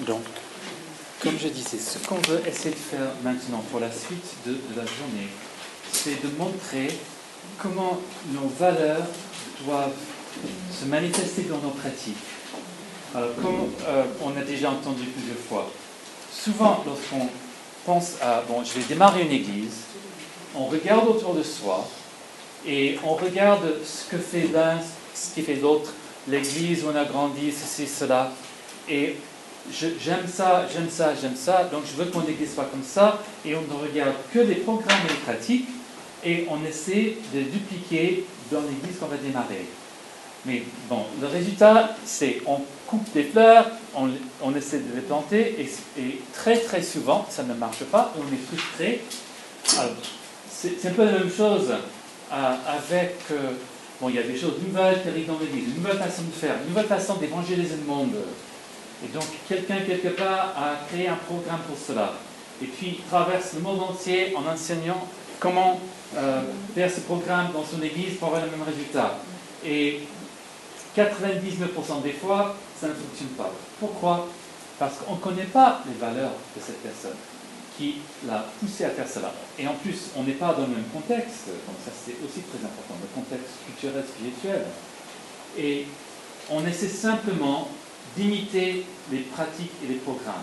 [0.00, 0.22] Donc,
[1.20, 4.82] comme je disais, ce qu'on veut essayer de faire maintenant pour la suite de, la
[4.82, 5.28] journée,
[5.92, 6.88] c'est de montrer
[7.58, 7.98] comment
[8.32, 9.06] nos valeurs
[9.64, 9.96] doivent
[10.70, 12.16] se manifester dans nos pratiques.
[13.14, 15.70] Alors, comme euh, on a déjà entendu plusieurs fois,
[16.30, 17.28] souvent lorsqu'on
[17.84, 19.78] pense à, bon, je vais démarrer une église,
[20.54, 21.88] on regarde autour de soi
[22.66, 24.78] et on regarde ce que fait l'un,
[25.14, 25.92] ce qui fait l'autre,
[26.28, 28.30] l'église où on a grandi, ceci, cela,
[28.88, 29.16] et
[29.72, 33.54] j'aime ça, j'aime ça, j'aime ça, donc je veux qu'on église soit comme ça, et
[33.54, 35.68] on ne regarde que les programmes et les pratiques,
[36.24, 39.66] et on essaie de dupliquer dans l'église qu'on va démarrer.
[40.44, 46.20] Mais bon, le résultat, c'est on coupe des fleurs, on, essaie de les planter, et,
[46.32, 49.02] très très souvent, ça ne marche pas, on est frustré.
[50.50, 51.70] C'est un peu la même chose
[52.32, 53.16] euh, avec...
[53.30, 53.52] Euh,
[54.00, 56.32] bon, il y a des choses nouvelles qui arrivent dans l'Église, une nouvelle façon de
[56.32, 58.14] faire, une nouvelle façon d'évangéliser le monde.
[59.04, 62.14] Et donc, quelqu'un, quelque part, a créé un programme pour cela.
[62.62, 65.06] Et puis, traverse le monde entier en enseignant
[65.38, 65.80] comment
[66.16, 66.42] euh,
[66.74, 69.18] faire ce programme dans son église pour avoir le même résultat.
[69.64, 70.00] Et
[70.96, 73.52] 99% des fois, ça ne fonctionne pas.
[73.78, 74.26] Pourquoi?
[74.78, 77.16] Parce qu'on ne connaît pas les valeurs de cette personne
[77.76, 79.32] qui l'a poussé à faire cela.
[79.58, 82.58] Et en plus, on n'est pas dans le même contexte, donc ça c'est aussi très
[82.58, 84.64] important, le contexte culturel, spirituel.
[85.56, 85.86] Et
[86.50, 87.68] on essaie simplement
[88.16, 90.34] d'imiter les pratiques et les programmes,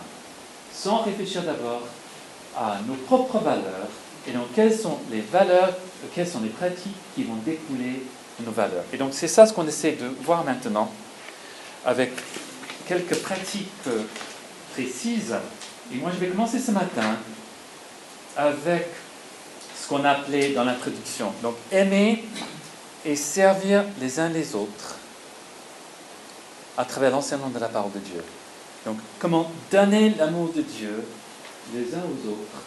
[0.74, 1.82] sans réfléchir d'abord
[2.58, 3.90] à nos propres valeurs
[4.28, 5.74] et donc quelles sont les valeurs,
[6.14, 8.04] quelles sont les pratiques qui vont découler
[8.40, 8.84] de nos valeurs.
[8.92, 10.92] Et donc c'est ça ce qu'on essaie de voir maintenant
[11.86, 12.12] avec
[12.88, 13.70] quelques pratiques
[14.74, 15.36] précises.
[15.94, 17.18] Et moi je vais commencer ce matin
[18.36, 18.88] avec
[19.80, 21.32] ce qu'on appelait dans l'introduction.
[21.44, 22.24] Donc aimer
[23.06, 24.98] et servir les uns les autres
[26.78, 28.24] à travers l'enseignement de la parole de Dieu.
[28.86, 31.04] Donc, comment donner l'amour de Dieu
[31.74, 32.62] les uns aux autres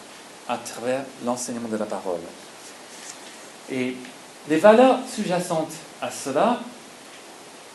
[0.47, 2.19] à travers l'enseignement de la parole.
[3.71, 3.95] Et
[4.49, 6.59] les valeurs sous-jacentes à cela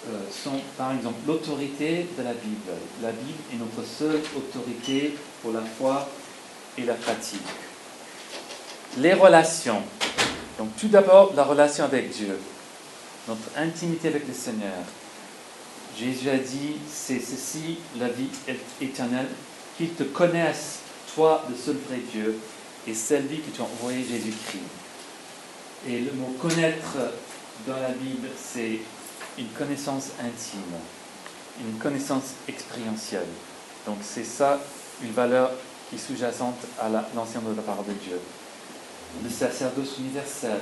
[0.09, 2.73] euh, sont, par exemple, l'autorité de la Bible.
[3.01, 6.09] La Bible est notre seule autorité pour la foi
[6.77, 7.47] et la pratique.
[8.99, 9.83] Les relations.
[10.59, 12.39] Donc, tout d'abord, la relation avec Dieu,
[13.29, 14.83] notre intimité avec le Seigneur,
[15.99, 18.29] Jésus a dit, c'est ceci la vie
[18.81, 19.29] éternelle,
[19.77, 20.81] qu'ils te connaissent,
[21.15, 22.37] toi, le seul vrai Dieu,
[22.87, 24.63] et celle vie que tu as envoyé Jésus-Christ.
[25.87, 26.97] Et le mot connaître
[27.67, 28.81] dans la Bible, c'est
[29.39, 30.61] une connaissance intime,
[31.61, 33.29] une connaissance expérientielle.
[33.87, 34.61] Donc c'est ça
[35.03, 35.51] une valeur
[35.89, 38.19] qui est sous-jacente à l'enseignement de la parole de Dieu.
[39.23, 40.61] Le sacerdoce universel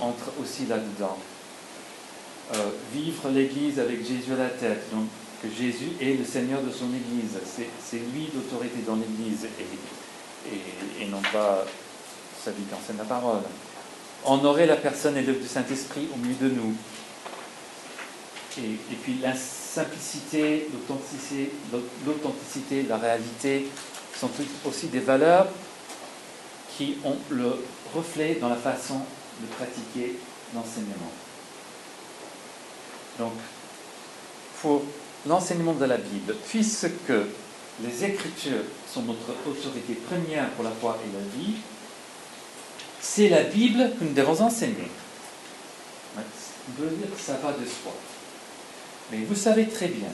[0.00, 1.18] entre aussi là-dedans.
[2.52, 2.56] Euh,
[2.92, 5.06] vivre l'Église avec Jésus à la tête, donc
[5.42, 7.38] que Jésus est le Seigneur de son Église.
[7.82, 9.46] C'est lui l'autorité dans l'Église
[11.00, 11.64] et, non pas
[12.44, 13.40] celui qui enseigne la parole.
[14.26, 16.74] Honorer la personne et l'œuvre du Saint-Esprit au milieu de nous.
[18.58, 20.68] Et, et puis la simplicité,
[22.06, 23.68] l'authenticité, la réalité
[24.14, 24.30] sont
[24.66, 25.48] aussi des valeurs
[26.76, 27.56] qui ont le
[27.94, 29.00] reflet dans la façon
[29.40, 30.16] de pratiquer
[30.54, 31.10] l'enseignement.
[33.18, 33.32] Donc,
[34.60, 34.82] pour
[35.26, 37.12] l'enseignement de la Bible, puisque
[37.82, 41.56] les Écritures sont notre autorité première pour la foi et la vie,
[43.00, 44.88] c'est la Bible que nous devons enseigner.
[46.16, 47.92] On dire que ça va de soi.
[49.10, 50.08] Mais vous savez très bien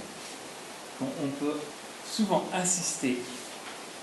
[0.99, 1.59] qu'on peut
[2.11, 3.19] souvent insister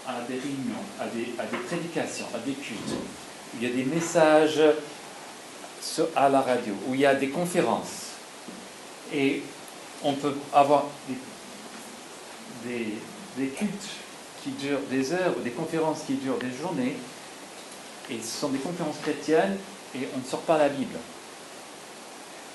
[0.08, 2.96] à des réunions, à des, à des prédications, à des cultes.
[3.56, 4.62] Il y a des messages
[6.16, 8.07] à la radio, où il y a des conférences
[9.14, 9.44] et
[10.04, 10.86] on peut avoir
[12.64, 13.90] des, cultes
[14.44, 16.96] qui durent des heures ou des conférences qui durent des journées.
[18.10, 19.58] Et ce sont des conférences chrétiennes
[19.96, 20.98] et on ne sort pas la Bible.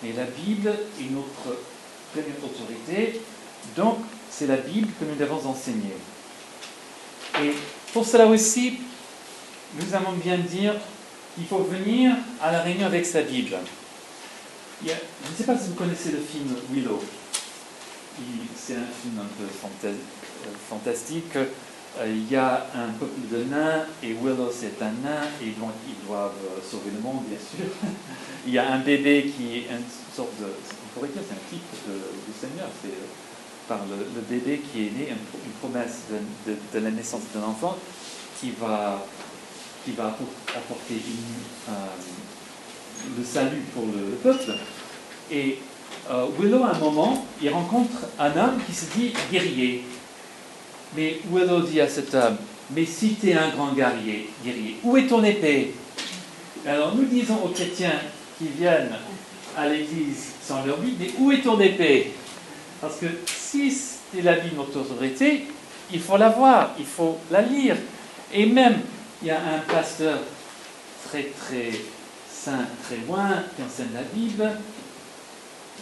[0.02, 0.68] Mais la Bible
[1.00, 1.58] est notre
[2.12, 3.20] première autorité,
[3.76, 3.98] donc
[4.30, 5.94] c'est la Bible que nous devons enseigner.
[7.42, 7.52] Et
[7.92, 8.80] pour cela aussi,
[9.74, 10.74] nous allons bien dire
[11.34, 13.56] qu'il faut venir à la réunion avec sa Bible
[14.84, 17.00] je ne sais pas si vous connaissez le film Willow.
[18.56, 19.44] C'est un film un peu
[19.86, 19.94] euh,
[20.68, 21.36] fantastique.
[21.36, 26.06] Euh, il y a un peuple de nains et Willow c'est un nain et ils
[26.06, 27.70] doivent euh, sauver le monde bien sûr.
[28.46, 29.84] Il y a un bébé qui est une
[30.14, 31.62] sorte de, on pourrait dire c'est un type
[32.26, 32.90] du Seigneur, c'est
[33.68, 36.00] par le, bébé qui est né, une, promesse
[36.46, 37.78] de, la naissance d'un enfant
[38.40, 39.06] qui va,
[39.84, 41.72] qui va apporter une,
[43.16, 44.52] le salut pour le, peuple.
[45.30, 45.58] Et
[46.10, 49.84] euh, Willow, à un moment, il rencontre un homme qui se dit guerrier.
[50.96, 52.36] Mais Willow dit à cet homme,
[52.70, 55.74] mais si tu un grand guerrier, guerrier, où est ton épée?
[56.66, 58.00] Alors nous disons aux chrétiens
[58.38, 58.92] qui viennent
[59.56, 62.12] à l'église sans leur Bible, mais où est ton épée?
[62.80, 65.46] Parce que si c'est la Bible notre autorité,
[65.92, 67.76] il faut la voir, il faut la lire.
[68.32, 68.80] Et même,
[69.20, 70.18] il y a un pasteur
[71.08, 71.70] très très
[72.44, 74.50] saint, très loin, qui enseigne la Bible,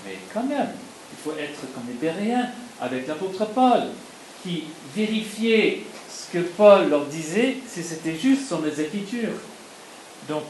[0.05, 0.69] mais quand même,
[1.13, 3.83] il faut être comme les Béréens avec l'apôtre Paul,
[4.43, 4.65] qui
[4.95, 9.39] vérifiait ce que Paul leur disait si c'était juste sur les Écritures.
[10.29, 10.45] Donc,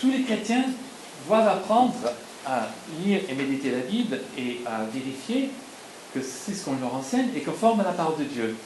[0.00, 0.64] tous les chrétiens
[1.26, 1.94] doivent apprendre
[2.46, 2.68] à
[3.02, 5.50] lire et méditer la Bible et à vérifier
[6.14, 8.56] que c'est ce qu'on leur enseigne et conforme à la parole de Dieu.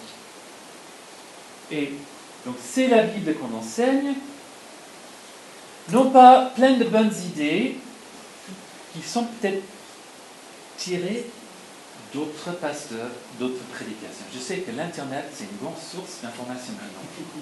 [1.71, 1.93] Et
[2.45, 4.15] donc c'est la Bible qu'on enseigne,
[5.93, 7.77] non pas plein de bonnes idées
[8.93, 9.63] qui sont peut-être
[10.77, 11.27] tirées
[12.13, 14.25] d'autres pasteurs, d'autres prédications.
[14.33, 16.73] Je sais que l'Internet, c'est une grande source d'information.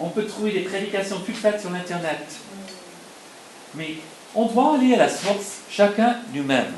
[0.01, 2.27] On peut trouver des prédications toutes faites sur l'Internet.
[3.75, 3.97] Mais
[4.35, 6.73] on doit aller à la source, chacun nous-mêmes.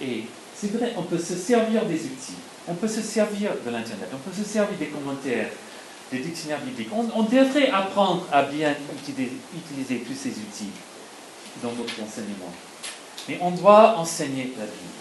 [0.00, 0.24] Et
[0.54, 2.36] c'est vrai, on peut se servir des outils.
[2.66, 4.08] On peut se servir de l'Internet.
[4.12, 5.50] On peut se servir des commentaires,
[6.10, 6.90] des dictionnaires bibliques.
[6.92, 10.70] On, devrait apprendre à bien utiliser, tous ces outils
[11.62, 12.52] dans notre enseignement.
[13.28, 14.98] Mais on doit enseigner la Bible.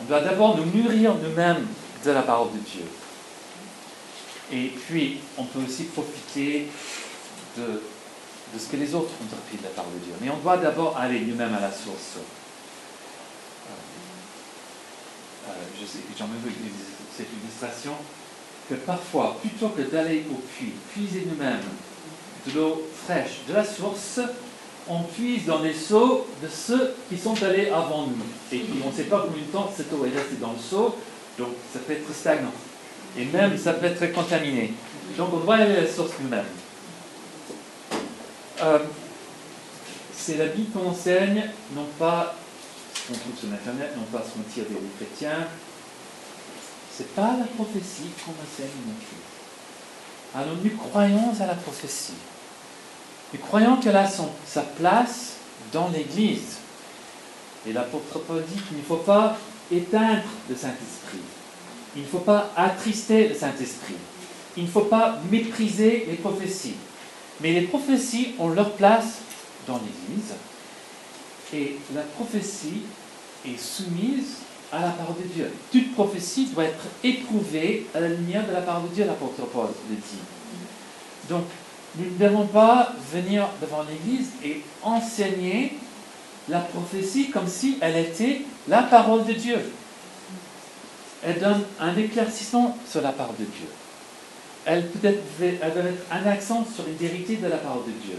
[0.00, 1.66] On doit d'abord nous nourrir nous-mêmes
[2.04, 2.84] de la parole de Dieu.
[4.50, 6.68] Et puis, on peut aussi profiter
[7.56, 7.80] de,
[8.58, 10.14] ce que les autres ont appris de la parole de Dieu.
[10.20, 12.18] Mais on doit d'abord aller nous-mêmes à la source.
[15.48, 15.50] Euh,
[15.80, 16.50] je sais, j'en veux
[17.16, 17.92] cette illustration,
[18.68, 21.60] que parfois, plutôt que d'aller au puits, puiser nous-mêmes
[22.46, 24.20] de l'eau fraîche de la source,
[24.88, 28.56] on puise dans les seaux de ceux qui sont allés avant nous.
[28.56, 30.96] Et on ne sait pas combien de temps cette eau est restée dans le seau,
[31.38, 32.52] donc ça peut être stagnant.
[33.16, 34.72] Et même ça peut être contaminé.
[35.16, 36.44] Donc on doit aller à la source nous-mêmes.
[38.62, 38.78] Euh,
[40.14, 42.34] c'est la Bible qu'on enseigne, non pas
[43.06, 45.48] qu'on trouve sur Internet, non pas ce qu'on tire des chrétiens.
[46.96, 50.38] C'est pas la prophétie qu'on enseigne non plus.
[50.38, 52.14] Alors nous croyons à la prophétie.
[53.32, 55.36] Nous croyons qu'elle a son, sa place
[55.72, 56.58] dans l'Église.
[57.66, 59.38] Et l'apôtre Paul dit qu'il ne faut pas
[59.70, 61.20] éteindre le Saint-Esprit.
[61.96, 63.96] Il ne faut pas attrister le Saint-Esprit.
[64.56, 66.74] Il ne faut pas mépriser les prophéties.
[67.40, 69.20] Mais les prophéties ont leur place
[69.66, 70.34] dans l'Église.
[71.54, 72.82] Et la prophétie
[73.46, 74.36] est soumise
[74.72, 75.52] à la parole de Dieu.
[75.70, 79.68] Toute prophétie doit être éprouvée à la lumière de la parole de Dieu, l'apôtre Paul
[79.90, 80.22] le dit.
[81.28, 81.44] Donc,
[81.96, 85.74] nous ne devons pas venir devant l'Église et enseigner
[86.48, 89.58] la prophétie comme si elle était la parole de Dieu.
[91.22, 93.68] Elle donne un éclaircissement sur la parole de Dieu.
[94.64, 98.06] Elle peut être, elle doit être un accent sur une vérité de la parole de
[98.06, 98.16] Dieu.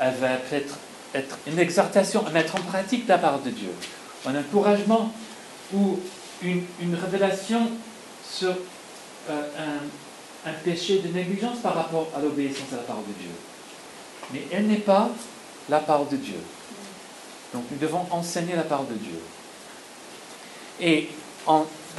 [0.00, 0.78] Elle va peut-être
[1.14, 3.70] être une exhortation à mettre en pratique la parole de Dieu,
[4.26, 5.12] un encouragement
[5.74, 5.98] ou
[6.42, 7.70] une, révélation
[8.24, 8.54] sur
[9.28, 9.78] euh,
[10.46, 13.30] un, péché de négligence par rapport à l'obéissance à la parole de Dieu.
[14.32, 15.10] Mais elle n'est pas
[15.68, 16.38] la parole de Dieu.
[17.52, 19.20] Donc nous devons enseigner la parole de Dieu.
[20.80, 21.08] Et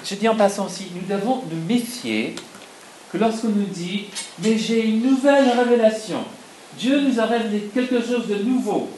[0.04, 2.36] je dis en passant aussi, nous devons nous méfier
[3.12, 4.06] que lorsqu'on nous dit,
[4.40, 6.24] mais j'ai une nouvelle révélation,
[6.78, 8.90] Dieu nous a révélé quelque chose de nouveau,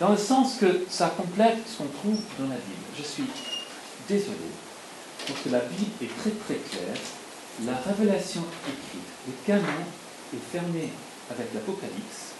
[0.00, 2.86] dans le sens que ça complète ce qu'on trouve dans la Bible.
[2.96, 3.24] Je suis
[4.08, 4.50] désolé,
[5.26, 6.96] parce que la Bible est très très claire.
[7.66, 9.84] La révélation écrite, le canon
[10.32, 10.88] est fermé
[11.30, 12.34] avec l'Apocalypse.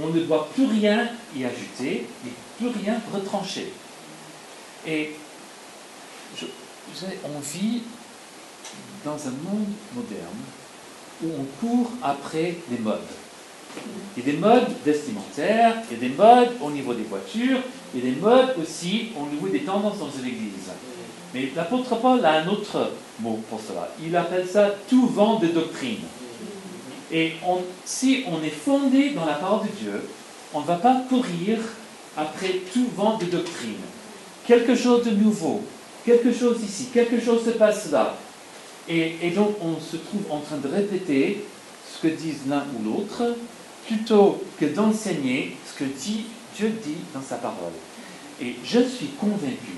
[0.00, 3.72] On ne doit plus rien y ajouter, et plus rien retrancher.
[4.86, 5.12] Et
[7.24, 7.82] on vit
[9.04, 10.42] dans un monde moderne
[11.22, 13.00] où on court après les modes.
[14.16, 17.60] Il y a des modes vestimentaires, il y a des modes au niveau des voitures,
[17.94, 20.70] il des modes aussi au niveau des tendances dans l'Église.
[21.34, 23.88] Mais l'apôtre Paul a un autre mot pour cela.
[24.00, 25.98] Il appelle ça tout vent de doctrine.
[27.10, 27.32] Et
[27.84, 30.08] si on est fondé dans la parole de Dieu,
[30.54, 31.58] on ne va pas courir
[32.16, 33.82] après tout vent de doctrine.
[34.46, 35.62] Quelque chose de nouveau,
[36.06, 38.16] quelque chose ici, quelque chose se passe là.
[38.88, 41.44] Et, donc on se trouve en train de répéter
[41.90, 43.36] ce que disent l'un ou l'autre,
[43.86, 47.72] plutôt que d'enseigner ce que Dieu dit dans sa parole.
[48.40, 49.74] Et je suis convaincu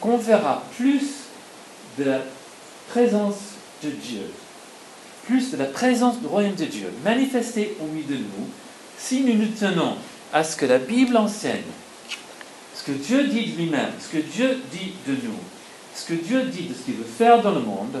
[0.00, 1.02] qu'on verra plus
[1.98, 2.20] de la
[2.90, 3.36] présence
[3.82, 4.22] de Dieu,
[5.26, 8.48] plus de la présence du royaume de Dieu manifestée au milieu de nous,
[8.98, 9.96] si nous nous tenons
[10.32, 11.62] à ce que la Bible enseigne
[12.78, 15.38] ce que Dieu dit de lui-même, ce que Dieu dit de nous,
[15.94, 18.00] ce que Dieu dit de ce qu'il veut faire dans le monde,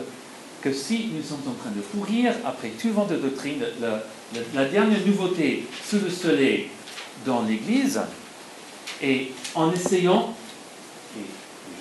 [0.62, 5.06] que si nous sommes en train de courir après tout vent de doctrine, la, dernière
[5.06, 6.68] nouveauté sous le soleil
[7.24, 8.00] dans l'Église,
[9.02, 10.34] et en essayant,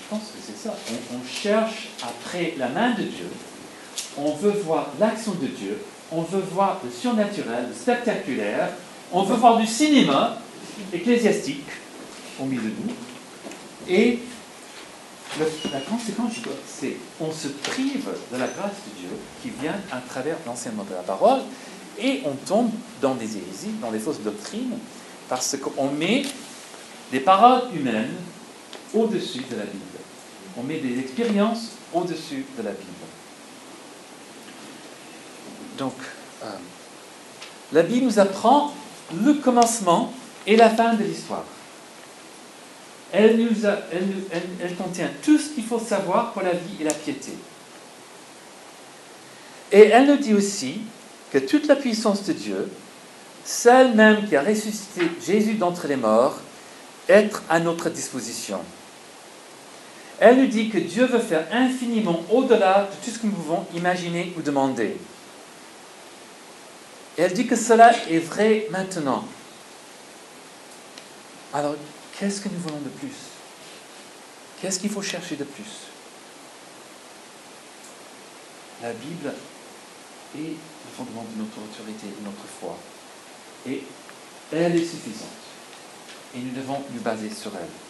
[0.07, 0.73] je pense que c'est ça,
[1.13, 3.29] on, cherche après la main de Dieu,
[4.17, 8.69] on veut voir l'action de Dieu, on veut voir le surnaturel, le spectaculaire,
[9.11, 10.37] on veut voir du cinéma
[10.93, 11.67] ecclésiastique
[12.39, 12.93] au milieu de nous,
[13.89, 14.19] et
[15.73, 16.31] la conséquence,
[16.65, 19.09] c'est on se prive de la grâce de Dieu
[19.41, 21.41] qui vient à travers l'enseignement de la parole
[21.99, 22.71] et on tombe
[23.01, 24.77] dans des hérésies, dans des fausses doctrines,
[25.27, 26.23] parce qu'on met
[27.11, 28.13] des paroles humaines
[28.93, 29.96] au-dessus de la Bible.
[30.57, 32.83] On met des expériences au-dessus de la Bible.
[35.77, 35.93] Donc,
[36.43, 36.47] euh,
[37.71, 38.73] la Bible nous apprend
[39.23, 40.11] le commencement
[40.47, 41.43] et la fin de l'histoire.
[43.11, 46.93] Elle, nous elle- elle contient tout ce qu'il faut savoir pour la vie et la
[46.93, 47.33] piété.
[49.71, 50.81] Et elle nous dit aussi
[51.31, 52.69] que toute la puissance de Dieu,
[53.45, 56.37] celle même qui a ressuscité Jésus d'entre les morts,
[57.07, 58.59] est à notre disposition.
[60.19, 63.65] Elle nous dit que Dieu veut faire infiniment au-delà de tout ce que nous pouvons
[63.75, 64.97] imaginer ou demander.
[67.17, 69.25] Et elle dit que cela est vrai maintenant.
[71.53, 71.75] Alors,
[72.17, 73.15] qu'est-ce que nous voulons de plus?
[74.61, 75.87] Qu'est-ce qu'il faut chercher de plus?
[78.81, 79.33] La Bible
[80.35, 82.77] est le fondement de notre autorité, de notre foi.
[83.67, 83.83] Et
[84.51, 85.27] elle est suffisante.
[86.35, 87.86] Et nous devons nous baser sur elle.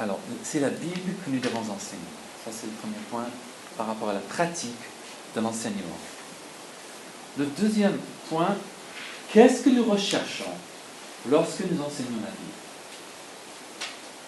[0.00, 2.00] Alors, c'est la Bible que nous devons enseigner.
[2.42, 3.26] Ça, c'est le premier point
[3.76, 4.72] par rapport à la pratique
[5.36, 5.98] de l'enseignement.
[7.36, 7.98] Le deuxième
[8.30, 8.56] point,
[9.30, 10.50] qu'est-ce que nous recherchons
[11.28, 12.50] lorsque nous enseignons la Bible?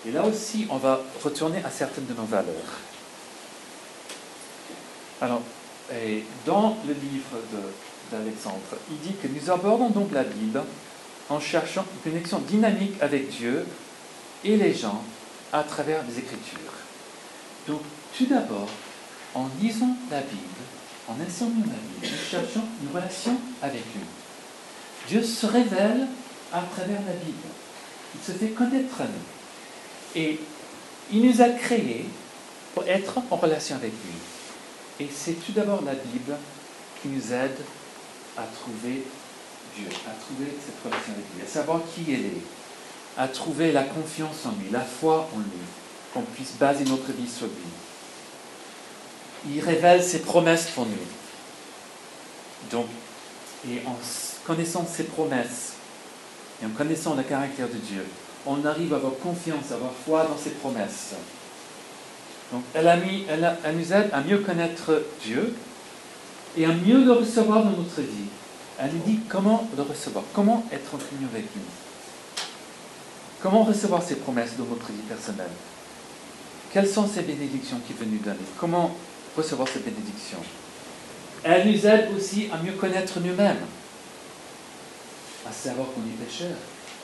[0.07, 2.79] Et là aussi, on va retourner à certaines de nos valeurs.
[5.23, 5.41] Alors,
[5.91, 7.39] et dans le livre
[8.11, 8.59] d'Alexandre,
[8.91, 10.63] il dit que nous abordons donc la Bible
[11.31, 13.65] en cherchant une connexion dynamique avec Dieu
[14.45, 15.03] et les gens
[15.53, 16.73] à travers les Écritures.
[17.69, 17.83] Donc,
[18.17, 18.69] tout d'abord,
[19.35, 20.63] en lisant la Bible,
[21.09, 24.03] en enseignant la Bible, nous cherchons une relation avec lui.
[25.09, 26.07] Dieu se révèle
[26.53, 27.49] à travers la Bible.
[28.15, 30.21] Il se fait connaître à nous.
[30.21, 30.41] Et
[31.13, 32.07] il nous a créés
[32.75, 35.05] pour être en relation avec lui.
[35.05, 36.37] Et c'est tout d'abord la Bible
[37.01, 37.59] qui nous aide
[38.37, 39.05] à trouver
[39.77, 42.43] Dieu, à trouver cette relation avec lui, à savoir qui elle est,
[43.17, 45.63] à trouver la confiance en lui, la foi en lui,
[46.15, 47.53] qu'on puisse baser notre vie sur lui.
[49.55, 50.93] Il révèle ses promesses pour nous.
[52.71, 52.87] Donc,
[53.69, 53.97] et en
[54.47, 55.75] connaissant ses promesses
[56.63, 58.05] et en connaissant le caractère de Dieu,
[58.47, 61.15] on arrive à avoir confiance, à avoir foi dans ses promesses.
[62.53, 65.55] Donc, elle, a mis, elle nous aide à mieux connaître Dieu
[66.57, 68.29] et à mieux le recevoir dans notre vie.
[68.79, 71.63] Elle nous dit comment le recevoir, comment être en communion avec lui.
[73.43, 75.51] Comment recevoir ses promesses dans notre vie personnelle?
[76.73, 78.37] Quelles sont ces bénédictions veut nous donner?
[78.57, 78.95] Comment
[79.37, 80.39] recevoir ces bénédictions
[81.43, 83.59] Elle nous aide aussi à mieux connaître nous-mêmes,
[85.45, 86.57] à savoir qu'on est pécheurs.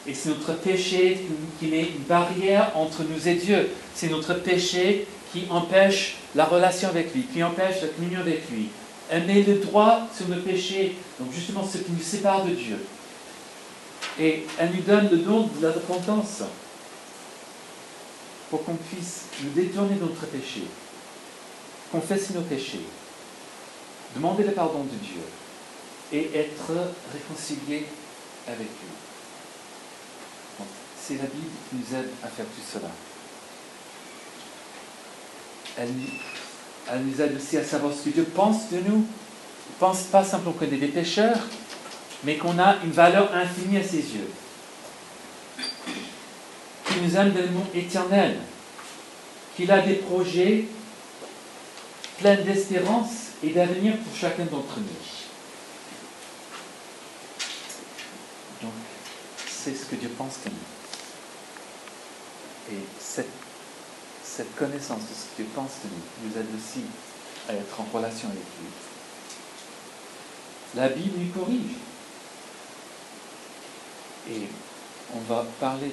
[0.06, 1.26] Et c'est notre péché
[1.58, 3.70] qui qui met une barrière entre nous et Dieu.
[3.94, 8.68] C'est notre péché qui empêche la relation avec lui, qui empêche la communion avec lui.
[9.10, 12.78] Elle met le droit sur le péché, donc justement ce qui nous sépare de Dieu.
[14.18, 16.42] Et elle nous donne le don de la repentance
[18.50, 20.64] pour qu'on puisse nous détourner de notre péché,
[21.92, 22.82] confesser nos péchés,
[24.14, 25.22] demander le pardon de Dieu
[26.12, 26.72] et être
[27.12, 27.86] réconcilié
[28.46, 28.90] avec lui.
[31.00, 32.90] C'est la Bible qui nous aide à faire tout cela.
[35.78, 35.90] Elle,
[36.90, 39.04] elle nous aide aussi à savoir ce que Dieu pense de nous.
[39.04, 41.38] Il ne pense pas simplement qu'on est des pécheurs,
[42.24, 44.30] mais qu'on a une valeur infinie à ses yeux.
[46.86, 48.38] Qu'il nous aime d'un amour éternel.
[49.56, 50.66] Qu'il a des projets
[52.18, 54.86] pleins d'espérance et d'avenir pour chacun d'entre nous.
[58.62, 58.72] Donc,
[59.46, 60.56] c'est ce que Dieu pense de nous.
[62.74, 63.30] Et cette,
[64.24, 66.82] cette connaissance de ce que Dieu pense de nous nous aide aussi
[67.48, 68.68] à être en relation avec lui.
[70.74, 71.76] La Bible nous corrige.
[74.30, 74.42] Et
[75.14, 75.92] on va parler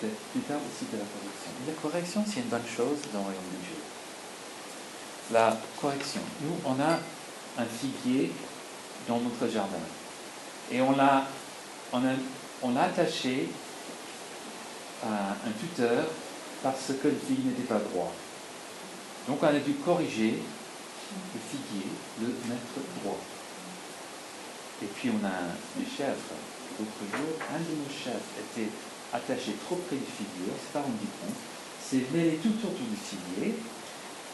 [0.00, 1.50] peut-être plus tard aussi de la correction.
[1.66, 3.76] La correction, c'est une bonne chose dans le royaume de Dieu.
[5.32, 6.20] La correction.
[6.42, 6.98] Nous, on a
[7.58, 8.32] un figuier
[9.08, 9.78] dans notre jardin.
[10.70, 11.26] Et on l'a
[11.92, 12.12] on a,
[12.62, 13.48] on a attaché
[15.04, 16.06] à un tuteur
[16.62, 18.12] parce que le figuier n'était pas droit.
[19.28, 20.38] Donc on a dû corriger
[21.34, 21.86] le figuier,
[22.20, 23.18] le mettre droit.
[24.82, 26.16] Et puis on a un chèvres.
[26.78, 28.68] L'autre jour, un de nos chefs était
[29.12, 31.36] attaché trop près du figuier, on s'est pas rendu compte,
[31.80, 33.54] s'est mêlé tout autour du figuier,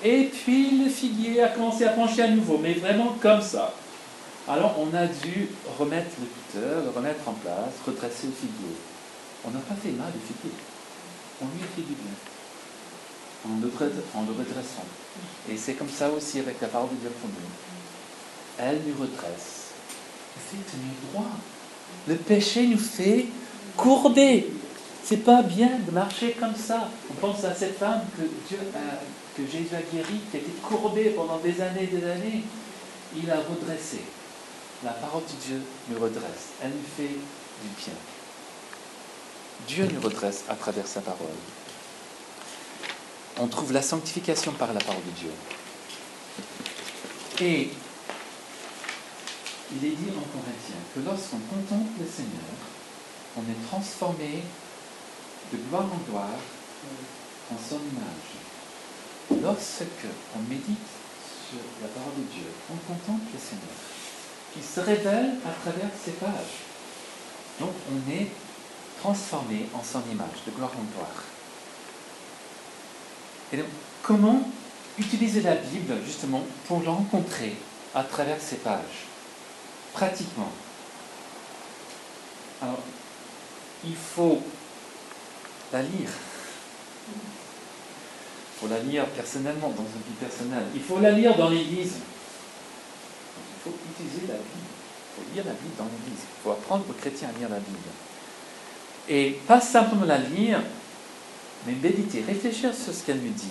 [0.04, 3.74] et puis le figuier a commencé à pencher à nouveau, mais vraiment comme ça.
[4.46, 8.76] Alors on a dû remettre le cutter, le remettre en place, redresser le figuier.
[9.44, 10.56] On n'a pas fait mal au figuier.
[11.42, 12.16] On lui a fait du bien.
[13.46, 14.86] En le, le redressant.
[15.50, 17.36] Et c'est comme ça aussi avec la parole de Dieu pour nous.
[18.58, 19.74] Elle nous redresse.
[20.50, 21.30] Fait tenir droit.
[22.06, 23.26] Le péché nous fait
[23.76, 24.46] courber.
[25.04, 26.90] C'est pas bien de marcher comme ça.
[27.10, 31.60] On pense à cette femme que, Jésus a guérie, qui a été courbée pendant des
[31.60, 32.42] années et des années.
[33.16, 34.00] Il a redressé.
[34.84, 36.52] La parole de Dieu nous redresse.
[36.62, 37.94] Elle nous fait du bien.
[39.66, 41.26] Dieu nous redresse à travers sa parole.
[43.40, 45.30] On trouve la sanctification par la parole de Dieu.
[47.40, 47.70] Et
[49.76, 52.56] il est dit en Corinthiens que lorsqu'on contemple le Seigneur,
[53.36, 54.42] on est transformé
[55.52, 56.40] de gloire en gloire
[57.52, 59.42] en son image.
[59.42, 60.88] Lorsque on médite
[61.48, 63.78] sur la parole de Dieu, on contemple le Seigneur.
[64.56, 66.64] Il se révèle à travers ces pages.
[67.60, 68.28] Donc on est
[69.00, 71.24] transformé en son image, de gloire en gloire.
[73.52, 73.66] Et donc,
[74.02, 74.42] comment
[74.98, 77.56] utiliser la Bible justement pour le rencontrer
[77.94, 79.06] à travers ces pages?
[79.98, 80.52] Pratiquement.
[82.62, 82.78] Alors,
[83.84, 84.40] il faut
[85.72, 86.10] la lire.
[87.10, 90.66] Il faut la lire personnellement, dans une vie personnelle.
[90.72, 91.94] Il faut la lire dans l'Église.
[91.96, 94.70] Il faut utiliser la Bible.
[94.70, 96.22] Il faut lire la Bible dans l'Église.
[96.22, 97.90] Il faut apprendre aux chrétiens à lire la Bible.
[99.08, 100.62] Et pas simplement la lire,
[101.66, 103.50] mais méditer, réfléchir sur ce qu'elle nous dit.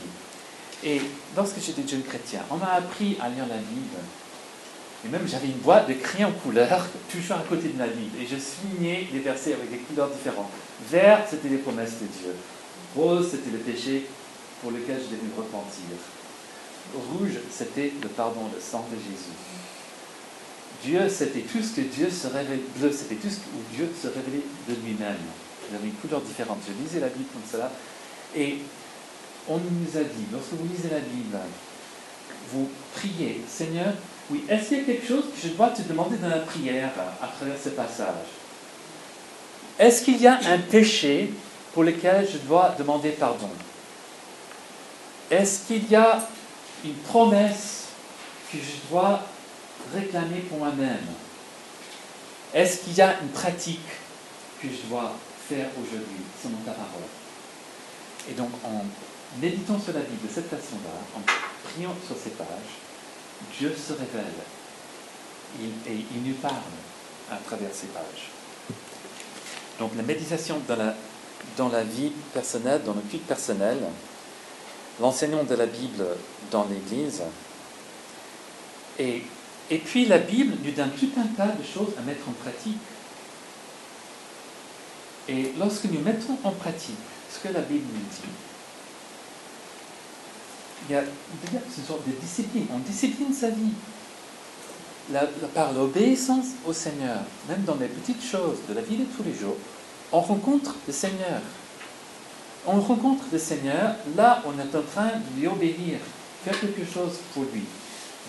[0.86, 1.02] Et
[1.36, 3.98] lorsque j'étais jeune chrétien, on m'a appris à lire la Bible.
[5.06, 8.18] Et même j'avais une boîte de crayons couleurs toujours à côté de la Bible.
[8.22, 10.50] Et je signais les versets avec des couleurs différentes.
[10.90, 12.36] Vert, c'était les promesses de Dieu.
[12.96, 14.08] Rose, c'était le péché
[14.62, 15.98] pour lequel je devais me repentir.
[16.94, 19.36] Rouge, c'était le pardon, le sang de Jésus.
[20.84, 22.62] Dieu, c'était tout ce que Dieu se révélait.
[22.78, 25.18] Bleu, c'était tout ce où Dieu se révélait de lui-même.
[25.76, 26.60] Avait une couleur différente.
[26.66, 27.72] Je lisais la Bible comme cela.
[28.36, 28.60] Et
[29.50, 31.38] on nous a dit, lorsque vous lisez la Bible,
[32.54, 33.94] vous priez, Seigneur,
[34.30, 36.92] oui, est-ce qu'il y a quelque chose que je dois te demander dans la prière
[37.22, 38.28] à travers ce passage?
[39.80, 41.32] Est-ce qu'il y a un péché
[41.74, 43.50] pour lequel je dois demander pardon?
[45.32, 46.28] Est-ce qu'il y a
[46.84, 47.86] une promesse
[48.52, 49.22] que je dois
[49.94, 51.06] réclamer pour moi-même?
[52.54, 53.88] Est-ce qu'il y a une pratique
[54.62, 55.14] que je dois
[55.48, 57.08] faire aujourd'hui selon ta parole?
[58.30, 58.84] Et donc, en
[59.40, 61.22] méditant sur la Bible de cette façon-là, en
[61.70, 62.87] priant sur ces pages,
[63.58, 64.34] Dieu se révèle
[65.88, 66.54] et il nous parle
[67.32, 68.32] à travers ces pages.
[69.80, 73.78] Donc la méditation dans la, vie personnelle, dans le culte personnel,
[75.00, 76.06] l'enseignement de la Bible
[76.52, 77.22] dans l'Église,
[79.00, 79.24] et,
[79.70, 82.78] et puis la Bible nous donne tout un tas de choses à mettre en pratique.
[85.30, 86.98] Et lorsque nous mettons en pratique
[87.32, 88.34] ce que la Bible nous dit,
[90.88, 92.68] il y a une sorte de discipline.
[92.74, 93.74] On discipline sa vie.
[95.54, 99.34] par l'obéissance au Seigneur, même dans les petites choses de la vie de tous les
[99.34, 99.56] jours,
[100.12, 101.42] on rencontre le Seigneur.
[102.66, 106.00] On rencontre le Seigneur, là on est en train de lui obéir,
[106.44, 107.64] faire quelque chose pour lui.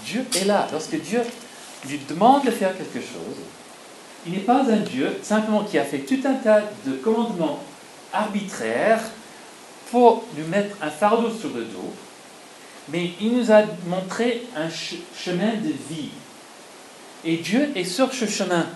[0.04, 0.68] Dieu est là.
[0.70, 1.22] Lorsque Dieu
[1.88, 3.36] lui demande de faire quelque chose,
[4.26, 7.60] il n'est pas un Dieu simplement qui a fait tout un tas de commandements
[8.12, 9.02] arbitraires
[9.90, 11.92] pour lui mettre un fardeau sur le dos,
[12.90, 16.10] mais il nous a montré un chemin de vie.
[17.24, 18.66] Et Dieu est sur ce chemin.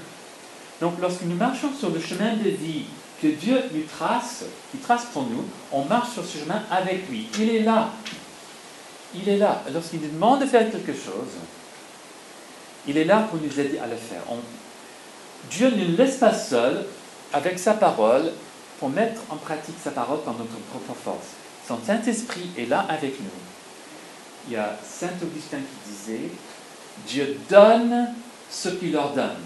[0.80, 2.84] Donc lorsque nous marchons sur le chemin de vie
[3.22, 4.44] que Dieu nous trace,
[4.74, 7.28] il trace pour nous, on marche sur ce chemin avec lui.
[7.38, 7.90] Il est là.
[9.14, 9.62] Il est là.
[9.72, 11.30] Lorsqu'il nous demande de faire quelque chose,
[12.86, 14.22] il est là pour nous aider à le faire.
[15.50, 16.84] Dieu ne nous laisse pas seuls
[17.32, 18.32] avec sa parole
[18.78, 21.28] pour mettre en pratique sa parole par notre propre force.
[21.66, 23.51] Son Saint-Esprit est là avec nous
[24.46, 26.28] il y a Saint Augustin qui disait,
[27.06, 28.14] Dieu donne
[28.50, 29.40] ce qu'il leur donne.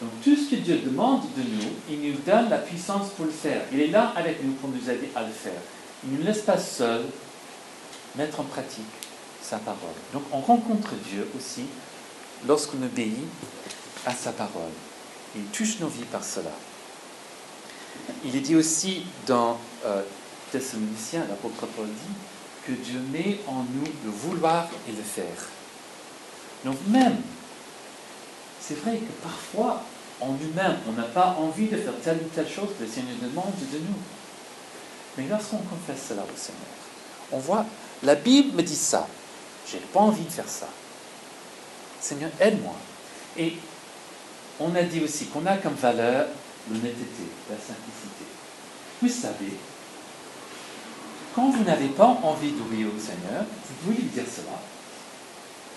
[0.00, 3.30] Donc tout ce que Dieu demande de nous, il nous donne la puissance pour le
[3.30, 3.62] faire.
[3.72, 5.60] Il est là avec nous pour nous aider à le faire.
[6.04, 7.04] Il ne nous laisse pas seuls
[8.16, 8.84] mettre en pratique
[9.42, 9.78] sa parole.
[10.12, 11.64] Donc on rencontre Dieu aussi
[12.46, 13.14] lorsqu'on obéit
[14.06, 14.72] à sa parole.
[15.36, 16.50] Il touche nos vies par cela.
[18.24, 20.02] Il est dit aussi dans euh,
[20.50, 22.14] Thessaloniciens, l'apôtre Paul dit
[22.66, 25.48] que Dieu met en nous le vouloir et le faire.
[26.64, 27.16] Donc même,
[28.60, 29.82] c'est vrai que parfois,
[30.20, 33.16] en nous-mêmes, on n'a pas envie de faire telle ou telle chose que le Seigneur
[33.22, 33.98] demande de nous.
[35.16, 36.60] Mais lorsqu'on confesse cela au Seigneur,
[37.32, 37.64] on voit,
[38.02, 39.08] la Bible me dit ça,
[39.70, 40.68] j'ai pas envie de faire ça.
[42.00, 42.74] Seigneur, aide-moi.
[43.36, 43.54] Et
[44.58, 46.26] on a dit aussi qu'on a comme valeur
[46.68, 48.24] l'honnêteté, la simplicité.
[49.00, 49.56] Vous savez,
[51.34, 54.60] quand vous n'avez pas envie d'oublier au Seigneur, vous pouvez lui dire cela.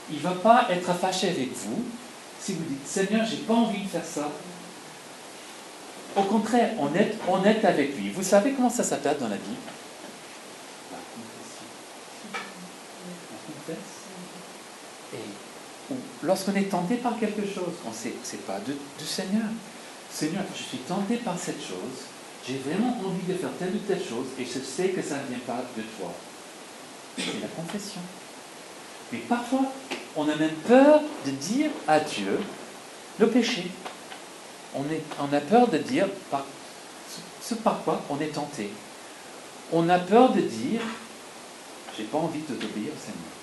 [0.10, 1.84] Il ne va pas être fâché avec vous
[2.40, 4.30] si vous dites Seigneur, j'ai pas envie de faire ça.
[6.16, 8.10] Au contraire, on est, on est avec lui.
[8.10, 9.56] Vous savez comment ça s'appelle dans la Bible?
[10.92, 10.98] La
[13.48, 13.94] confession.
[15.14, 19.48] Et lorsqu'on est tenté par quelque chose, on sait ce n'est pas du Seigneur.
[20.12, 22.06] Seigneur, je suis tenté par cette chose,
[22.48, 25.30] j'ai vraiment envie de faire telle ou telle chose et je sais que ça ne
[25.30, 26.12] vient pas de toi.
[27.18, 28.02] C'est la confession.
[29.12, 29.72] Mais parfois,
[30.16, 32.40] on a même peur de dire à Dieu
[33.20, 33.72] le péché.
[34.76, 36.46] On, a peur de dire par,
[37.42, 38.72] ce par quoi on est tenté.
[39.72, 40.82] On a peur de dire
[41.96, 43.34] j'ai pas envie de t'obéir Seigneur.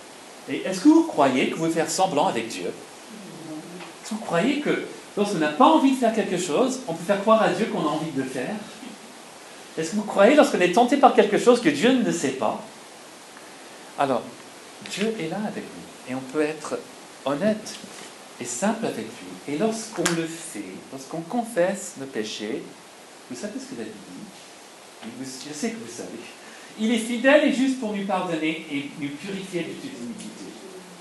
[0.48, 2.66] Et est-ce que vous croyez que vous pouvez faire semblant avec Dieu?
[2.66, 4.86] Est-ce que vous croyez que
[5.16, 7.82] lorsqu'on n'a pas envie de faire quelque chose, on peut faire croire à Dieu qu'on
[7.82, 8.56] a envie de le faire?
[9.80, 12.62] Est-ce que vous croyez, lorsqu'on est tenté par quelque chose, que Dieu ne sait pas
[13.98, 14.22] Alors,
[14.90, 16.78] Dieu est là avec nous et on peut être
[17.24, 17.74] honnête
[18.40, 19.54] et simple avec lui.
[19.54, 22.62] Et lorsqu'on le fait, lorsqu'on confesse le péché,
[23.30, 25.24] vous savez ce que David dit?
[25.48, 26.08] Je sais que vous savez.
[26.78, 30.44] Il est fidèle et juste pour nous pardonner et nous purifier de toute iniquité.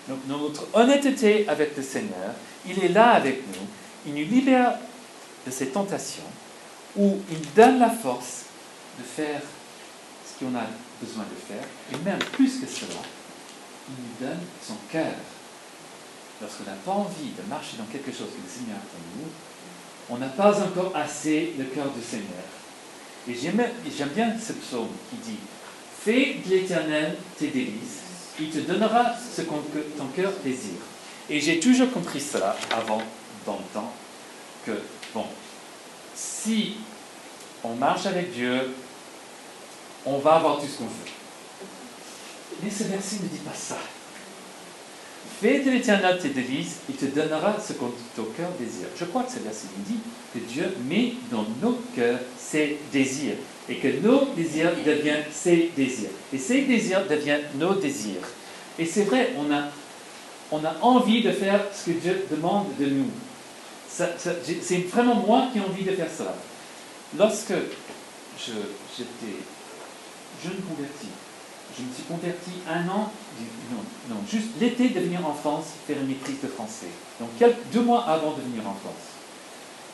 [0.07, 2.33] Donc notre honnêteté avec le Seigneur,
[2.67, 3.67] il est là avec nous,
[4.07, 4.73] il nous libère
[5.45, 6.23] de ses tentations,
[6.97, 8.45] où il donne la force
[8.99, 9.41] de faire
[10.25, 10.65] ce qu'on a
[11.01, 12.99] besoin de faire, et même plus que cela,
[13.87, 15.15] il nous donne son cœur.
[16.41, 19.27] Lorsqu'on n'a pas envie de marcher dans quelque chose que le Seigneur a nous,
[20.09, 22.45] on n'a pas encore assez le cœur du Seigneur.
[23.27, 25.39] Et j'aime bien ce psaume qui dit
[26.01, 27.99] Fais de l'éternel tes délices,
[28.39, 30.79] il te donnera ce que ton cœur désire.
[31.29, 33.01] Et j'ai toujours compris cela avant,
[33.45, 33.93] dans le temps,
[34.65, 34.71] que,
[35.13, 35.25] bon,
[36.15, 36.77] si
[37.63, 38.73] on marche avec Dieu,
[40.05, 41.11] on va avoir tout ce qu'on veut.
[42.63, 43.77] Mais ce verset ne dit pas ça.
[45.41, 47.79] Fais de l'éternel tes délices, il te donnera ce que
[48.15, 48.87] ton cœur désire.
[48.97, 49.99] Je crois que ce verset nous dit
[50.33, 53.37] que Dieu met dans nos cœurs ses désirs
[53.69, 56.09] et que nos désirs deviennent ses désirs.
[56.33, 58.27] Et ses désirs deviennent nos désirs.
[58.77, 59.63] Et c'est vrai, on a,
[60.51, 63.09] on a envie de faire ce que Dieu demande de nous.
[63.87, 66.35] c'est vraiment moi qui ai envie de faire cela.
[67.17, 67.53] Lorsque
[68.37, 69.37] j'étais
[70.43, 71.07] jeune converti.
[71.77, 73.11] Je me suis converti un an,
[73.71, 76.91] non, non juste l'été de venir en France faire une maîtrise de français.
[77.19, 77.29] Donc
[77.71, 79.19] deux mois avant de venir en France.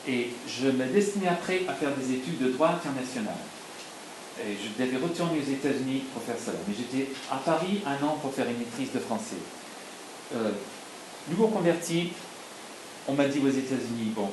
[0.07, 3.35] Et je me destinais après à faire des études de droit international.
[4.39, 6.57] Et je devais retourner aux États-Unis pour faire cela.
[6.67, 9.41] Mais j'étais à Paris un an pour faire une maîtrise de français.
[10.35, 10.51] Euh,
[11.29, 12.11] nouveau converti,
[13.07, 14.29] on m'a dit aux États-Unis, bon,